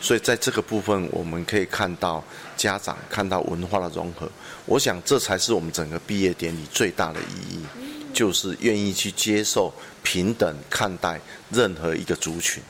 [0.05, 2.23] 所以在这个部分，我们可以看到
[2.59, 4.29] 家长看到文化的融合。
[4.67, 7.65] 我想这才是我们整个毕业典礼最大的意义，
[8.13, 11.19] 就是愿意去接受平等看待
[11.51, 12.63] 任何一个族群。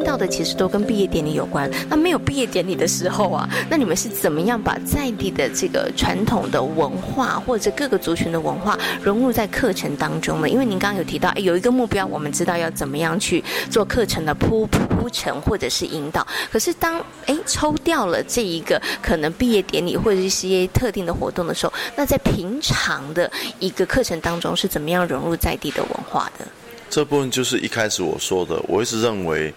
[0.00, 1.70] 听到的其实都跟毕业典礼有关。
[1.90, 10.48] 那没有毕业典礼的时候啊，那你们是怎么样把在地的这个传统的文化或者各个族群的文化融入在课程当中呢？
[10.48, 16.26] 因为您刚刚有提到，有一个目标，我们知道要怎么样去做课程的铺铺陈或者是引导。
[16.50, 26.46] 可是当哎抽掉了这一个可能毕业典礼或者是一些特定的活动的时候，那在平常的一个课程当中是怎么样融入在地的文化的？
[26.88, 29.52] 这部分就是一开始我说的，我一直认为。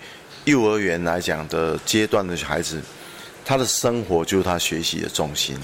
[0.45, 2.81] 幼儿园来讲的阶段的孩子，
[3.45, 5.57] 他的生活就是他学习的重心，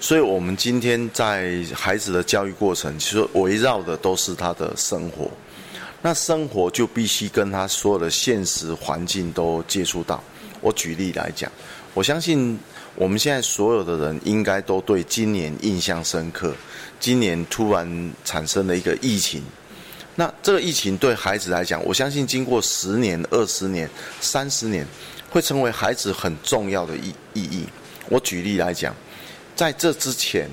[0.00, 5.30] 所以我们今天在孩子的教育过程，其实围绕的都是他的生活。
[6.02, 10.22] 那生活就必须跟他所有的现实环境都接触到。
[10.60, 11.50] 我举例来讲，
[11.92, 12.58] 我相信
[12.94, 16.54] 我们现在所有的人应该都对今年印象深刻。
[16.98, 19.42] 今年突然产生了一个疫情。
[20.16, 23.88] 那这个疫情对孩子来讲，我相信经过十年、二十年、
[24.20, 24.86] 三十年，
[25.30, 27.64] 会成为孩子很重要的意意义。
[28.08, 28.94] 我举例来讲，
[29.54, 30.48] 在这之前，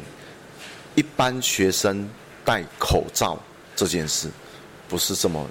[0.95, 2.07] 一般学生
[2.45, 3.37] 戴口罩
[3.75, 4.29] 这件事，
[4.87, 5.49] 不是这么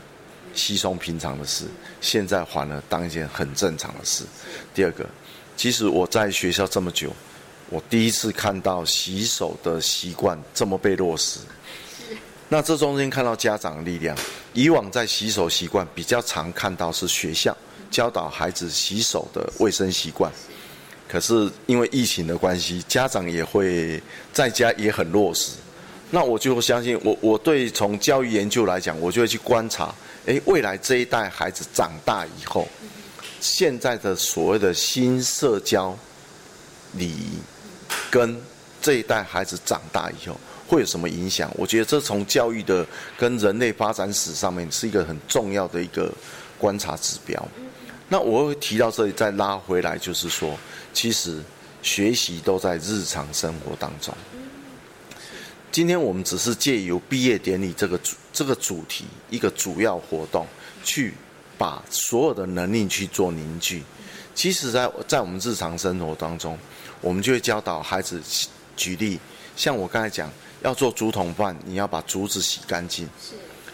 [0.55, 1.67] 稀松平常的事，
[2.01, 4.25] 现在反而当一件很正常的事。
[4.73, 5.05] 第二个，
[5.57, 7.13] 其实我在学校这么久，
[7.69, 11.41] 我第一次看到洗手的习惯这么被落实。
[12.49, 14.17] 那这中间看到家长的力量，
[14.53, 17.57] 以往在洗手习惯比较常看到是学校
[17.91, 20.31] 教导孩子洗手的卫生习惯，
[21.09, 24.01] 可是因为疫情的关系，家长也会
[24.33, 25.53] 在家也很落实。
[26.09, 29.93] 那我就相信，我我对从教育研究来讲，我就会去观察，
[30.27, 32.69] 诶，未来这一代孩子长大以后，
[33.41, 35.99] 现在的所谓的新社交
[36.93, 37.39] 礼仪，
[38.09, 38.41] 跟
[38.81, 40.39] 这一代孩子长大以后。
[40.67, 41.51] 会有什么影响？
[41.55, 42.85] 我觉得这从教育的
[43.17, 46.13] 跟人类发展史上面是一个很重要的一个
[46.59, 47.49] 观察指标。
[48.09, 50.59] 那我会提到这里再拉回来，就是说，
[50.93, 51.41] 其实
[51.83, 54.13] 学习都在日常生活当中。
[55.71, 60.47] 今天我们只是借由毕业典礼这个主这个主题一个主要活动，
[60.83, 61.15] 去
[61.59, 63.83] 把所有的能力去做凝聚。
[64.35, 66.59] 其实，在在我们日常生活当中，
[67.01, 68.21] 我们就会教导孩子
[68.77, 69.19] 举例，
[69.55, 70.29] 像我刚才讲。
[70.63, 73.09] 要做竹筒饭，你要把竹子洗干净，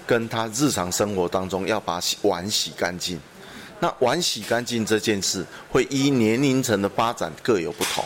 [0.06, 3.18] 跟他日常生活当中要把碗洗干净。
[3.80, 8.04] 那碗洗干净这件事，会依年龄层的发展各有不同。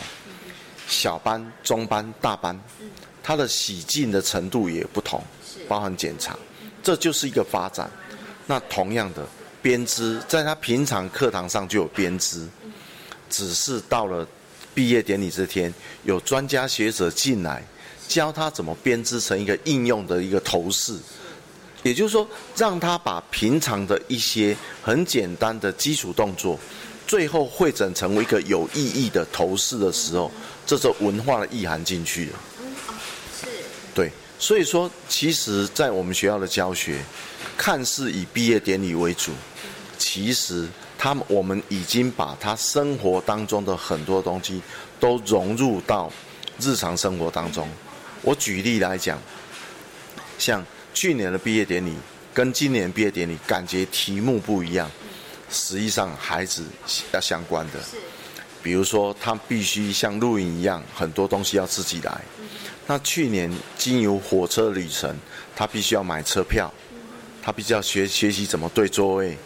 [0.87, 2.59] 小班、中班、大班，
[3.21, 5.21] 它的洗净的程度也不同，
[5.67, 6.37] 包含检查，
[6.81, 7.89] 这就是一个发展。
[8.45, 9.27] 那同样的
[9.61, 12.47] 编织，在他平常课堂上就有编织，
[13.29, 14.25] 只是到了
[14.73, 15.73] 毕业典礼这天，
[16.03, 17.61] 有专家学者进来。
[18.07, 20.97] 教他怎么编织成一个应用的一个头饰，
[21.83, 26.57] 也就是说，让他把平常的一些很简单的基础动作，
[27.05, 30.31] 最后汇整成为一个有意义的头饰的时候，
[30.65, 32.39] 这是文化的意涵进去了。
[33.41, 33.47] 是。
[33.93, 36.99] 对，所以说，其实，在我们学校的教学，
[37.57, 39.31] 看似以毕业典礼为主，
[39.97, 44.61] 其实他们我们已经把他生活当中的很多东西
[44.99, 46.11] 都融入到
[46.59, 47.67] 日常生活当中。
[48.27, 49.17] 我举例来讲，
[50.37, 50.61] 像
[50.93, 51.95] 去年的毕业典礼
[52.33, 54.91] 跟今年毕业典礼，感觉题目不一样，
[55.49, 56.65] 实际上孩子
[57.13, 57.79] 要相关的。
[58.61, 62.19] 比如说他必须像露营一样，很多东西要自己来。
[62.85, 65.15] 那去年经由火车旅程，
[65.55, 66.69] 他必须要买车票，
[67.41, 69.37] 他必须要学学习怎么对座位，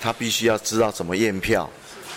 [0.00, 1.68] 他必须要知道怎么验票，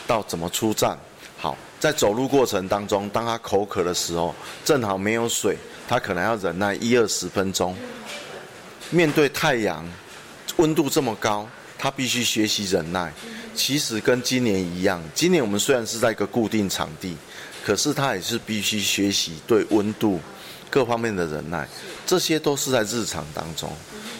[0.07, 0.97] 到怎么出站。
[1.37, 4.33] 好，在走路过程当中，当他口渴的时候，
[4.63, 5.57] 正好没有水。
[5.87, 7.75] 他可能要忍耐一二十分钟，
[8.89, 9.87] 面对太阳，
[10.57, 13.13] 温度这么高，他必须学习忍耐。
[13.53, 17.15] 其实跟今年一样，今年我们虽然是在一个固定场地，
[17.63, 20.19] 可是他也是必须学习对温度
[20.71, 21.67] 各方面的忍耐。
[22.03, 23.71] 这些都是在日常当中，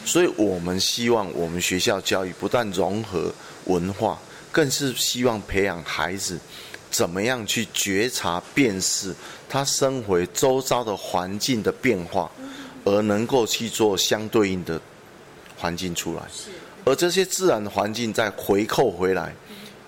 [0.06, 4.20] 所以我们希望我们学校教育不但融合文化，
[4.52, 6.40] 更是希望培养孩子。
[6.96, 9.14] 怎么样去觉察、辨识
[9.50, 12.32] 他生活周遭的环境的变化，
[12.86, 14.80] 而能够去做相对应的
[15.58, 16.22] 环境出来？
[16.86, 19.36] 而这些自然环境再回扣回来，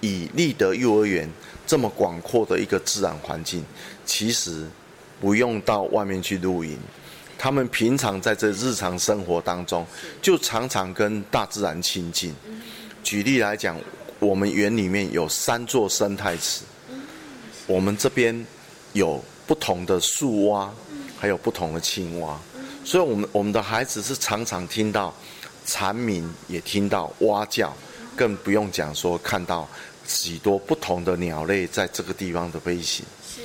[0.01, 1.31] 以立德幼儿园
[1.65, 3.63] 这么广阔的一个自然环境，
[4.05, 4.67] 其实
[5.21, 6.77] 不用到外面去露营，
[7.37, 9.87] 他们平常在这日常生活当中，
[10.21, 12.35] 就常常跟大自然亲近。
[13.01, 13.79] 举例来讲，
[14.19, 16.63] 我们园里面有三座生态池，
[17.67, 18.45] 我们这边
[18.93, 20.73] 有不同的树蛙，
[21.19, 22.39] 还有不同的青蛙，
[22.83, 25.13] 所以我们我们的孩子是常常听到
[25.65, 27.71] 蝉鸣，也听到蛙叫，
[28.15, 29.69] 更不用讲说看到
[30.07, 33.05] 许多不同的鸟类在这个地方的飞行。
[33.23, 33.41] 是，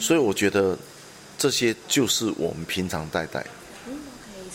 [0.00, 0.76] 所以我觉得。
[1.40, 3.42] 这些就是我们平常带带。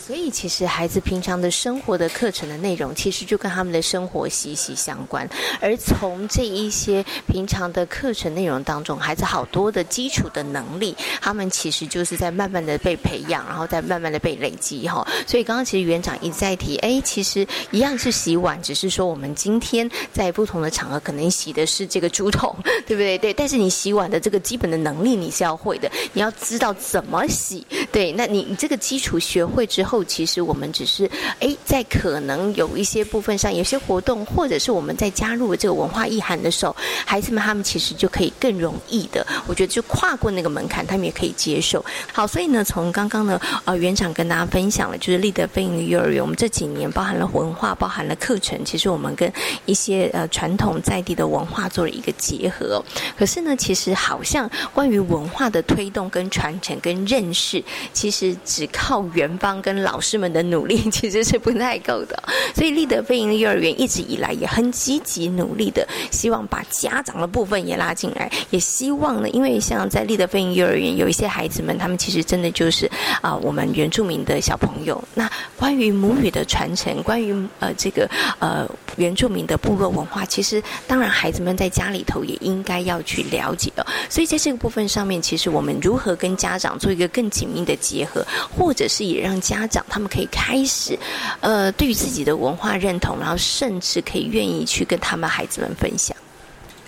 [0.06, 5.28] 所以，其实孩子平常的生活的课程的内容，其实就跟他们的生活息息相关。
[5.60, 15.04] 而从这一些平常的课程内容当中，孩子好多的基础的能力，他们其实就是在慢慢的被培养，然后再慢慢的被累积哈。
[15.26, 22.54] 所以，刚刚其实园长一再提，哎，其实一样是洗碗，只是说我们今天在不同的场合，可能洗的是这个竹筒，
[22.86, 23.18] 对不对？
[23.18, 23.34] 对。
[23.34, 27.66] 但是你洗碗的这个基本的能力你是要会的，你要知道怎么洗。
[27.90, 28.12] 对。
[28.12, 29.95] 那你你这个基础学会之后。
[30.04, 36.74] 其实我们只是哎，在可能有一些部分上，有些活动，或者是我们在加入这个文化意涵的时候，
[37.04, 41.84] 孩子们他们其实就可以更容易的，我觉得就跨过那个门槛，他们也可以接受。
[42.12, 49.32] 好，所以呢，从刚刚呢，呃，园长跟大家分享了，就是立德飞鹰幼儿园，我们这几年包含了文化，包含了课程，其实我们跟
[49.64, 52.82] 一些呃传统在地的文化做了一个结合。
[53.18, 62.20] 可是呢，其实好像关于文化的推动跟传承跟认识，其实只靠园方跟老师们的努力 其实是不太够的，
[62.56, 72.90] 所以立德飞营幼儿园一直以来也很积极努力的，希望把家长的部分也拉进来，也希望呢，因为像在立德飞营幼儿园有一些孩子们，他们其实真的就是
[73.22, 75.00] 啊，我们原住民的小朋友。
[75.14, 78.10] 那关于母语的传承，关于呃这个
[78.40, 83.86] 呃原住民的部落文化，其实当然孩子们在家里头也应该要去了解哦。
[84.10, 89.75] 所以在这个部分上面，其实我们如何跟家长做一个更紧密的结合，或者是也让家长。
[89.88, 90.98] 他们可以开始，
[91.40, 96.16] 呃，对于自己的文化认同，然后甚至可以愿意去跟他们孩子们分享。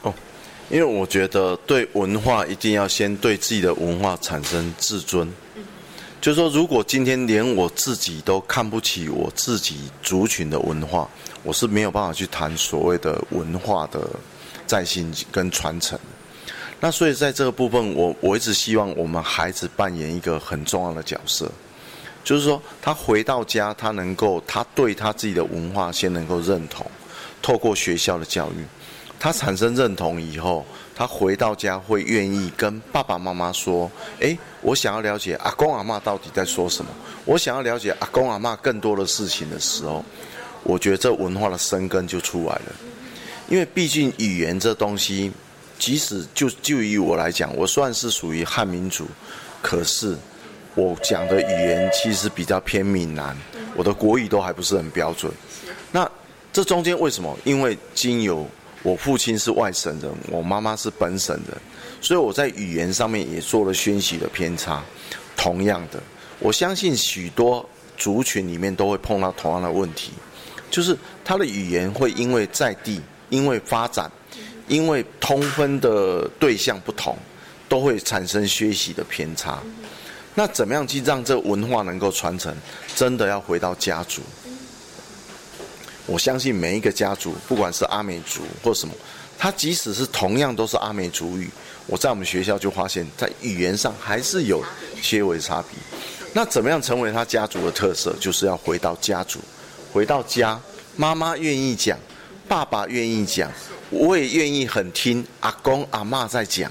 [0.03, 0.15] 哦，
[0.71, 5.27] 因为我觉得对文化一定要先对自己的文化产生自尊。
[5.57, 5.65] 嗯
[6.21, 11.09] 就是说，如果今天连我自己都看不起我自己族群的文化，
[11.45, 14.01] 我是没有办法去谈所谓的文化的
[14.67, 15.97] 再兴跟传承。
[16.81, 21.49] 那所以在这个部分，我我一直希望我们孩子扮演一个很重要的角色。
[22.29, 26.85] 就是说，他回到家，他能够，他对他自己的文化先能够认同，
[27.41, 28.67] 透过学校的教育，
[29.19, 30.63] 他产生认同以后，
[30.95, 36.91] 他回到家会愿意跟爸爸妈妈说：“哎，我想要了解阿公阿妈到底在说什么，
[37.25, 40.05] 我想要了解阿公阿妈更多的事情的时候，
[40.65, 42.73] 我觉得这文化的生根就出来了。
[43.49, 45.33] 因为毕竟语言这东西，
[45.79, 49.07] 即使就就以我来讲，我算是属于汉民族，
[49.63, 50.15] 可是。
[50.79, 53.37] 我讲的语言其实比较偏闽南，
[53.75, 55.33] 我的国语都还不是很标准。
[55.91, 56.09] 那
[56.53, 57.37] 这中间为什么？
[57.43, 58.47] 因为经由
[58.85, 61.59] 我父亲是外省人，我妈妈是本省人，
[62.01, 64.81] 所以我在语言上面也做了宣习的偏差。
[65.37, 66.01] 同样的，
[66.39, 70.13] 我相信许多族群里面都会碰到同样的问题，
[70.71, 73.01] 就是他的语言会因为在地、
[73.31, 74.09] 因为发展、
[74.69, 77.17] 因为通分的对象不同，
[77.69, 79.61] 都会产生学习的偏差。
[80.39, 82.55] 那怎么样去让这文化能够传承？
[82.95, 84.23] 真的要回到家族。
[86.07, 88.95] 我相信每一个家族，不管是阿美族或什么，
[89.37, 91.51] 他即使是同样都是阿美族语，
[91.89, 94.63] 我在我们学校就发现，在语言上还是有
[95.03, 95.77] 些微差别。
[96.33, 98.15] 那怎么样成为他家族的特色？
[98.21, 99.41] 就是要回到家族，
[99.93, 100.61] 回到家，
[100.95, 101.99] 妈妈愿意讲，
[102.47, 103.51] 爸爸愿意讲，
[103.91, 106.71] 我也愿意很听阿公阿妈在讲。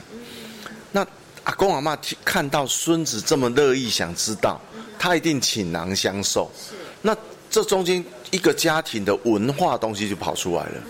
[1.48, 4.60] 阿公阿妈看到孙子这么乐意想知道，
[5.00, 6.52] 他一定倾囊相授。
[7.02, 7.16] 那
[7.50, 10.84] 这中间一个家庭的文化东西就跑出来了。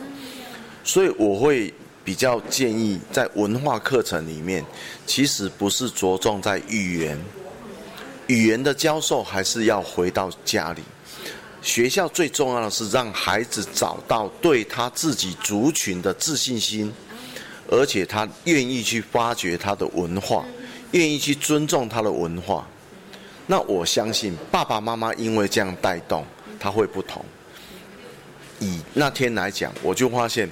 [0.83, 1.71] 所以我会
[2.03, 4.65] 比较建议，在文化课程里面，
[5.05, 7.19] 其实不是着重在语言，
[8.25, 10.81] 语言的教授还是要回到家里。
[11.61, 16.91] 学校最重要的是让孩子找到对他自己族群的自信心。
[17.69, 20.45] 而且他愿意去发掘他的文化，
[20.91, 22.67] 愿意去尊重他的文化。
[23.45, 26.25] 那我相信爸爸妈妈因为这样带动，
[26.59, 27.23] 他会不同。
[28.59, 30.49] 以那天来讲，我就发现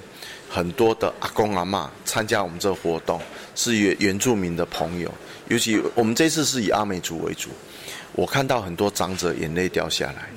[0.48, 3.20] 很多的阿公阿妈参加我们这活动，
[3.54, 5.12] 是原原住民的朋友，
[5.48, 7.50] 尤其我们这次是以阿美族为主。
[8.12, 10.30] 我看到很多长者眼泪掉下来，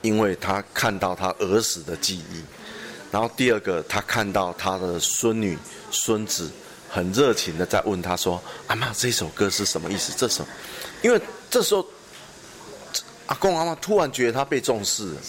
[0.00, 2.42] 因为他看到他儿时的记忆。
[3.12, 5.58] 然后第二个，他看到他的孙女、
[5.90, 6.50] 孙子
[6.88, 10.14] 很热情的在问他说：“阿妈，这首歌是什么意思？
[10.16, 10.42] 这首，
[11.02, 11.86] 因为这时候
[13.26, 15.20] 阿公阿妈突然觉得他被重视了，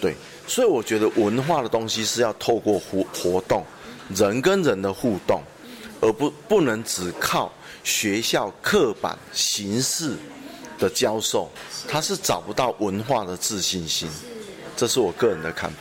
[0.00, 0.14] 对，
[0.46, 3.66] 所以我觉得文化的东西是要透过活活动，
[4.14, 5.42] 人跟人的互动，
[6.00, 7.52] 而不不能只靠
[7.82, 10.14] 学校刻板形式
[10.78, 11.50] 的教授，
[11.88, 14.08] 他是找不到文化的自信心，
[14.76, 15.78] 这是我个人的看法。”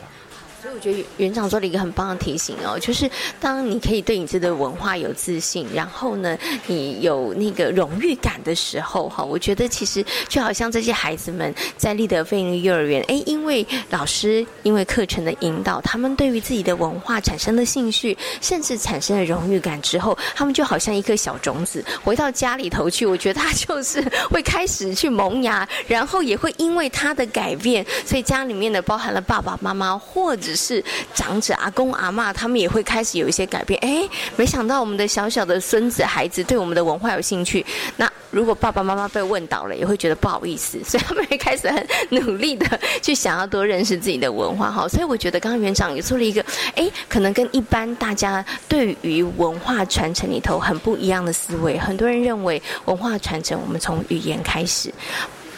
[0.61, 6.37] 所以我觉得园长做了一个很棒的提醒哦，就是当你可以对你自己的文化有自信，然后呢，
[6.67, 30.48] 你有那个荣誉感的时候，哈，我觉得其实就好像这些孩子们在立德费力幼儿园，哎，因为老师因为课程的引导，他们对于自己的文化产生了兴趣，甚至产生了荣誉感之后，他们就好像一颗小种子回到家里头去，我觉得他就是会开始去萌芽，然后也会因为他的改变，所以家里面的包含了爸爸妈妈或者。
[30.49, 30.83] 只是
[31.13, 33.79] 长者阿公阿妈，他们也会开始有一些改变。
[33.81, 37.63] 哎，没想到我们的小小的孙子孩子对我们的文化有兴趣。
[37.97, 44.71] 那如果爸爸妈妈被问倒了，也会觉得不好意思，所以他们会开始很努力的去想要多认识自己的文化。
[44.71, 46.43] 哈，所以我觉得刚刚园长也做了一个，
[46.75, 51.77] 哎，可能跟一般大家对于文化传承里头很不一样的思维。
[51.77, 54.91] 很多人认为文化传承，我们从语言开始。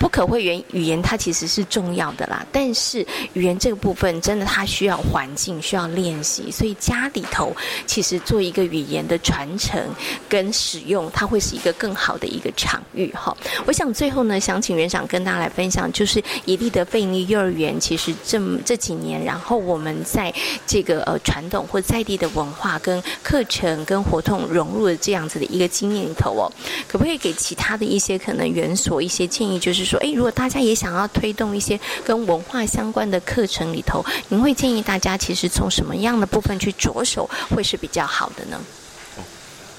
[0.01, 2.43] 不可会言语言，它其实是重要的啦。
[2.51, 6.49] 但是语言这个部分，真的它需要环境，需要练习。
[6.49, 9.79] 所以家里头其实做一个语言的传承
[10.27, 13.37] 跟使用，它会是一个更好的一个场域哈。
[13.67, 20.33] 我想最后呢，想请园长跟大家来分享，就是以利的费尼幼儿园，其实这这几年，然后我们在
[20.65, 26.51] 这个呃传统或在地的文化跟课程跟活动融入了这样子的一个经验里头哦，
[26.87, 29.90] 可不可以给其他的一些可能园所一些建议，就是。
[29.91, 38.57] 说哎，如果大家也想要推动一些跟文化相关的课程里头，您会建议大家其实从什么样的部分去着手会是比较好的呢？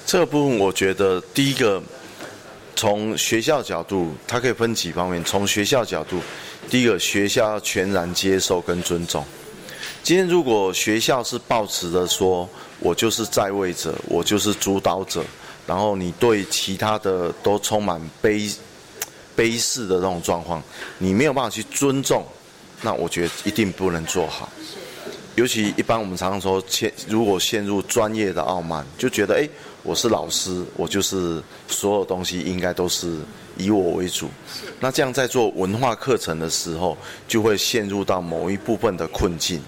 [0.04, 1.82] 这部分我觉得第一个
[2.76, 5.24] 从学校角度，它可以分几方面。
[5.24, 6.20] 从学校角度，
[6.68, 9.24] 第一个学校要全然接受跟尊重。
[10.02, 12.46] 今天如果学校是抱持的说，
[12.80, 15.24] 我就是在位者，我就是主导者，
[15.66, 18.50] 然后你对其他的都充满悲。
[19.36, 20.62] 卑视的这种状况，
[20.98, 22.24] 你没有办法去尊重，
[22.82, 24.48] 那我觉得一定不能做好。
[25.34, 29.48] 尤其一般我们常常说，陷如果陷入专业的傲慢，就觉得哎，
[29.82, 33.16] 我是老师，我就是所有东西应该都是
[33.56, 34.28] 以我为主。
[34.78, 39.62] 那这样在做文化课程的时候，就会陷入到某一部分的困境。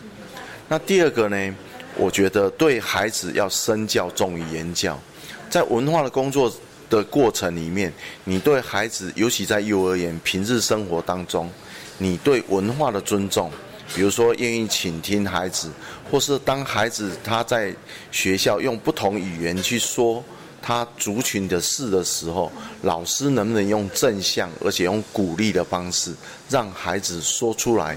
[0.68, 1.54] 那第二个呢，
[1.96, 5.00] 我觉得对孩子要身教重于言教，
[5.48, 6.52] 在文化的工作。
[6.88, 7.92] 的过程里面，
[8.24, 11.50] 你对孩子，尤其在幼儿园平日生活当中，
[11.98, 13.50] 你对文化的尊重，
[13.94, 15.70] 比如说愿意倾听孩子，
[16.10, 17.74] 或是当孩子他在
[18.10, 20.22] 学校用不同语言去说
[20.62, 22.50] 他族群的事的时候，
[22.82, 26.12] 老师能不能用正向而且用鼓励的方式，
[26.48, 27.96] 让孩子说出来、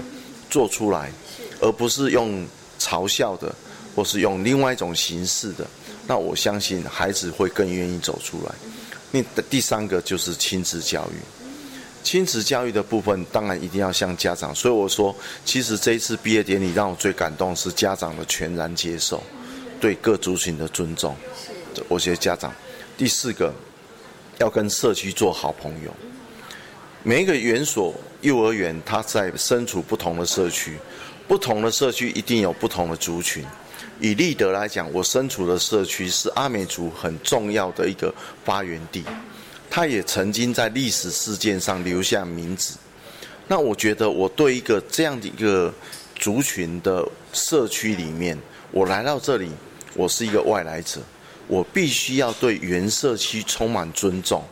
[0.50, 1.10] 做出来，
[1.60, 2.46] 而不是用
[2.78, 3.54] 嘲笑的，
[3.96, 5.66] 或是用另外一种形式的，
[6.08, 8.52] 那我相信孩子会更愿意走出来。
[9.12, 11.20] 那第三个就是亲子教育，
[12.02, 14.54] 亲子教育的部分当然一定要向家长。
[14.54, 19.22] 所以我说，其实这一次毕业典礼让我最感动是家长的全然接受，
[19.80, 21.14] 对各族群的尊重。
[21.88, 22.52] 我觉得家长，
[22.96, 23.54] 第四个
[24.38, 25.94] 要跟社区做好朋友。
[27.02, 30.76] 每一个园所、幼儿园，它在身处不同的社区，
[31.28, 33.44] 不同的社区一定有不同的族群。
[34.00, 39.04] 以立德来讲，我身处的社区是阿美族很重要的一个发源地，
[39.68, 42.76] 它也曾经在历史事件上留下名字。
[43.46, 45.72] 那我觉得，我对一个这样的一个
[46.14, 48.38] 族群的社区里面，
[48.70, 49.50] 我来到这里，
[49.94, 51.00] 我是一个外来者，
[51.46, 54.44] 我必须要对原社区充满尊重，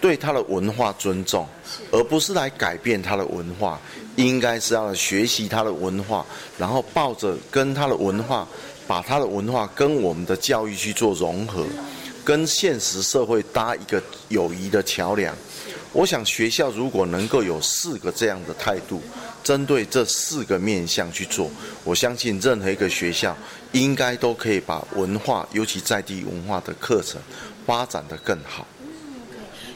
[0.00, 1.46] 对他的文化尊重，
[1.92, 3.78] 而不是来改变他的文化，
[4.16, 6.24] 应该是要学习他的文化，
[6.58, 8.48] 然后抱着跟他的文化。
[8.90, 11.64] 把他的文化跟我们的教育去做融合，
[12.24, 15.32] 跟现实社会搭一个友谊的桥梁。
[15.92, 19.00] 我想学校如果能够有四个这样的态度，
[19.44, 21.48] 针对这四个面向去做，
[21.84, 23.36] 我相信任何一个学校
[23.70, 27.22] 应该都可以把文化，尤其在地文化的课程
[27.64, 28.66] 发展得更好。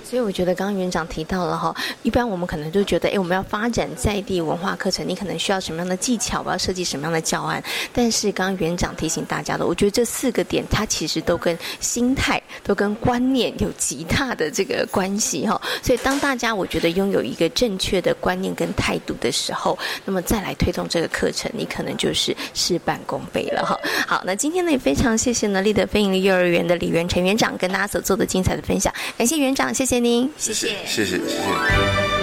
[0.04, 7.62] 所以我觉得刚刚园长提到了哈，一般我们可能就觉得，哎，我们要发展在地文化课程，你可能需要什么样的技巧，我要设计什么样的教案。
[7.92, 15.60] 但是刚刚园长提醒大家的，我觉得这四个点，它其实都跟心态、都跟观念有极大的这个关系哈。
[15.82, 23.74] 所以当大家我觉得拥有一个正确的观念跟态度的时候，那么再来推动这个课程，你可能就是事半功倍了哈。
[24.06, 29.94] 好，那今天呢也非常谢谢呢立德飞盈利幼儿园的李元成园长跟大家所做的精彩的分享，感谢园长，谢谢。
[30.04, 32.13] 您谢谢谢谢谢谢。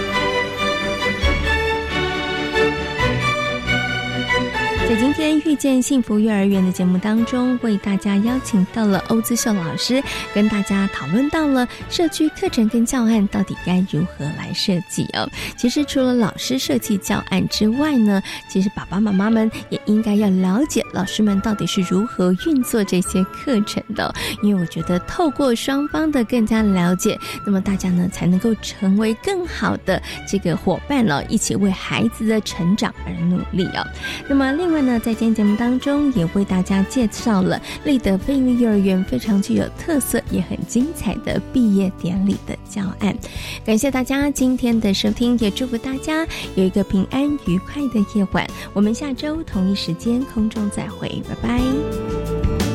[4.91, 15.25] 在今天遇见幸福幼儿园的节目当中，为大家邀请到了欧姿秀老师，跟大家讨论到了社区课程跟教案到底该如何来设计哦。
[15.55, 24.13] 其实除了老师设计教案之外呢，其实爸爸妈妈们也应该要了解老师们到底是如何运作这些课程的。
[24.43, 33.87] 因为我觉得透过双方的更加了解，那么大家呢才能够成为更好的这个伙伴了，一起为孩子的成长而努力哦。
[34.27, 34.80] 那么另外。
[34.81, 43.15] 那在今天节目当中，也为大家介绍了立德贝利幼儿园非常具有特色也很精彩的毕业典礼的教案。
[43.63, 46.25] 感谢大家今天的收听，也祝福大家
[46.55, 48.45] 有一个平安愉快的夜晚。
[48.73, 52.70] 我们下周同一时间空中再会，拜拜。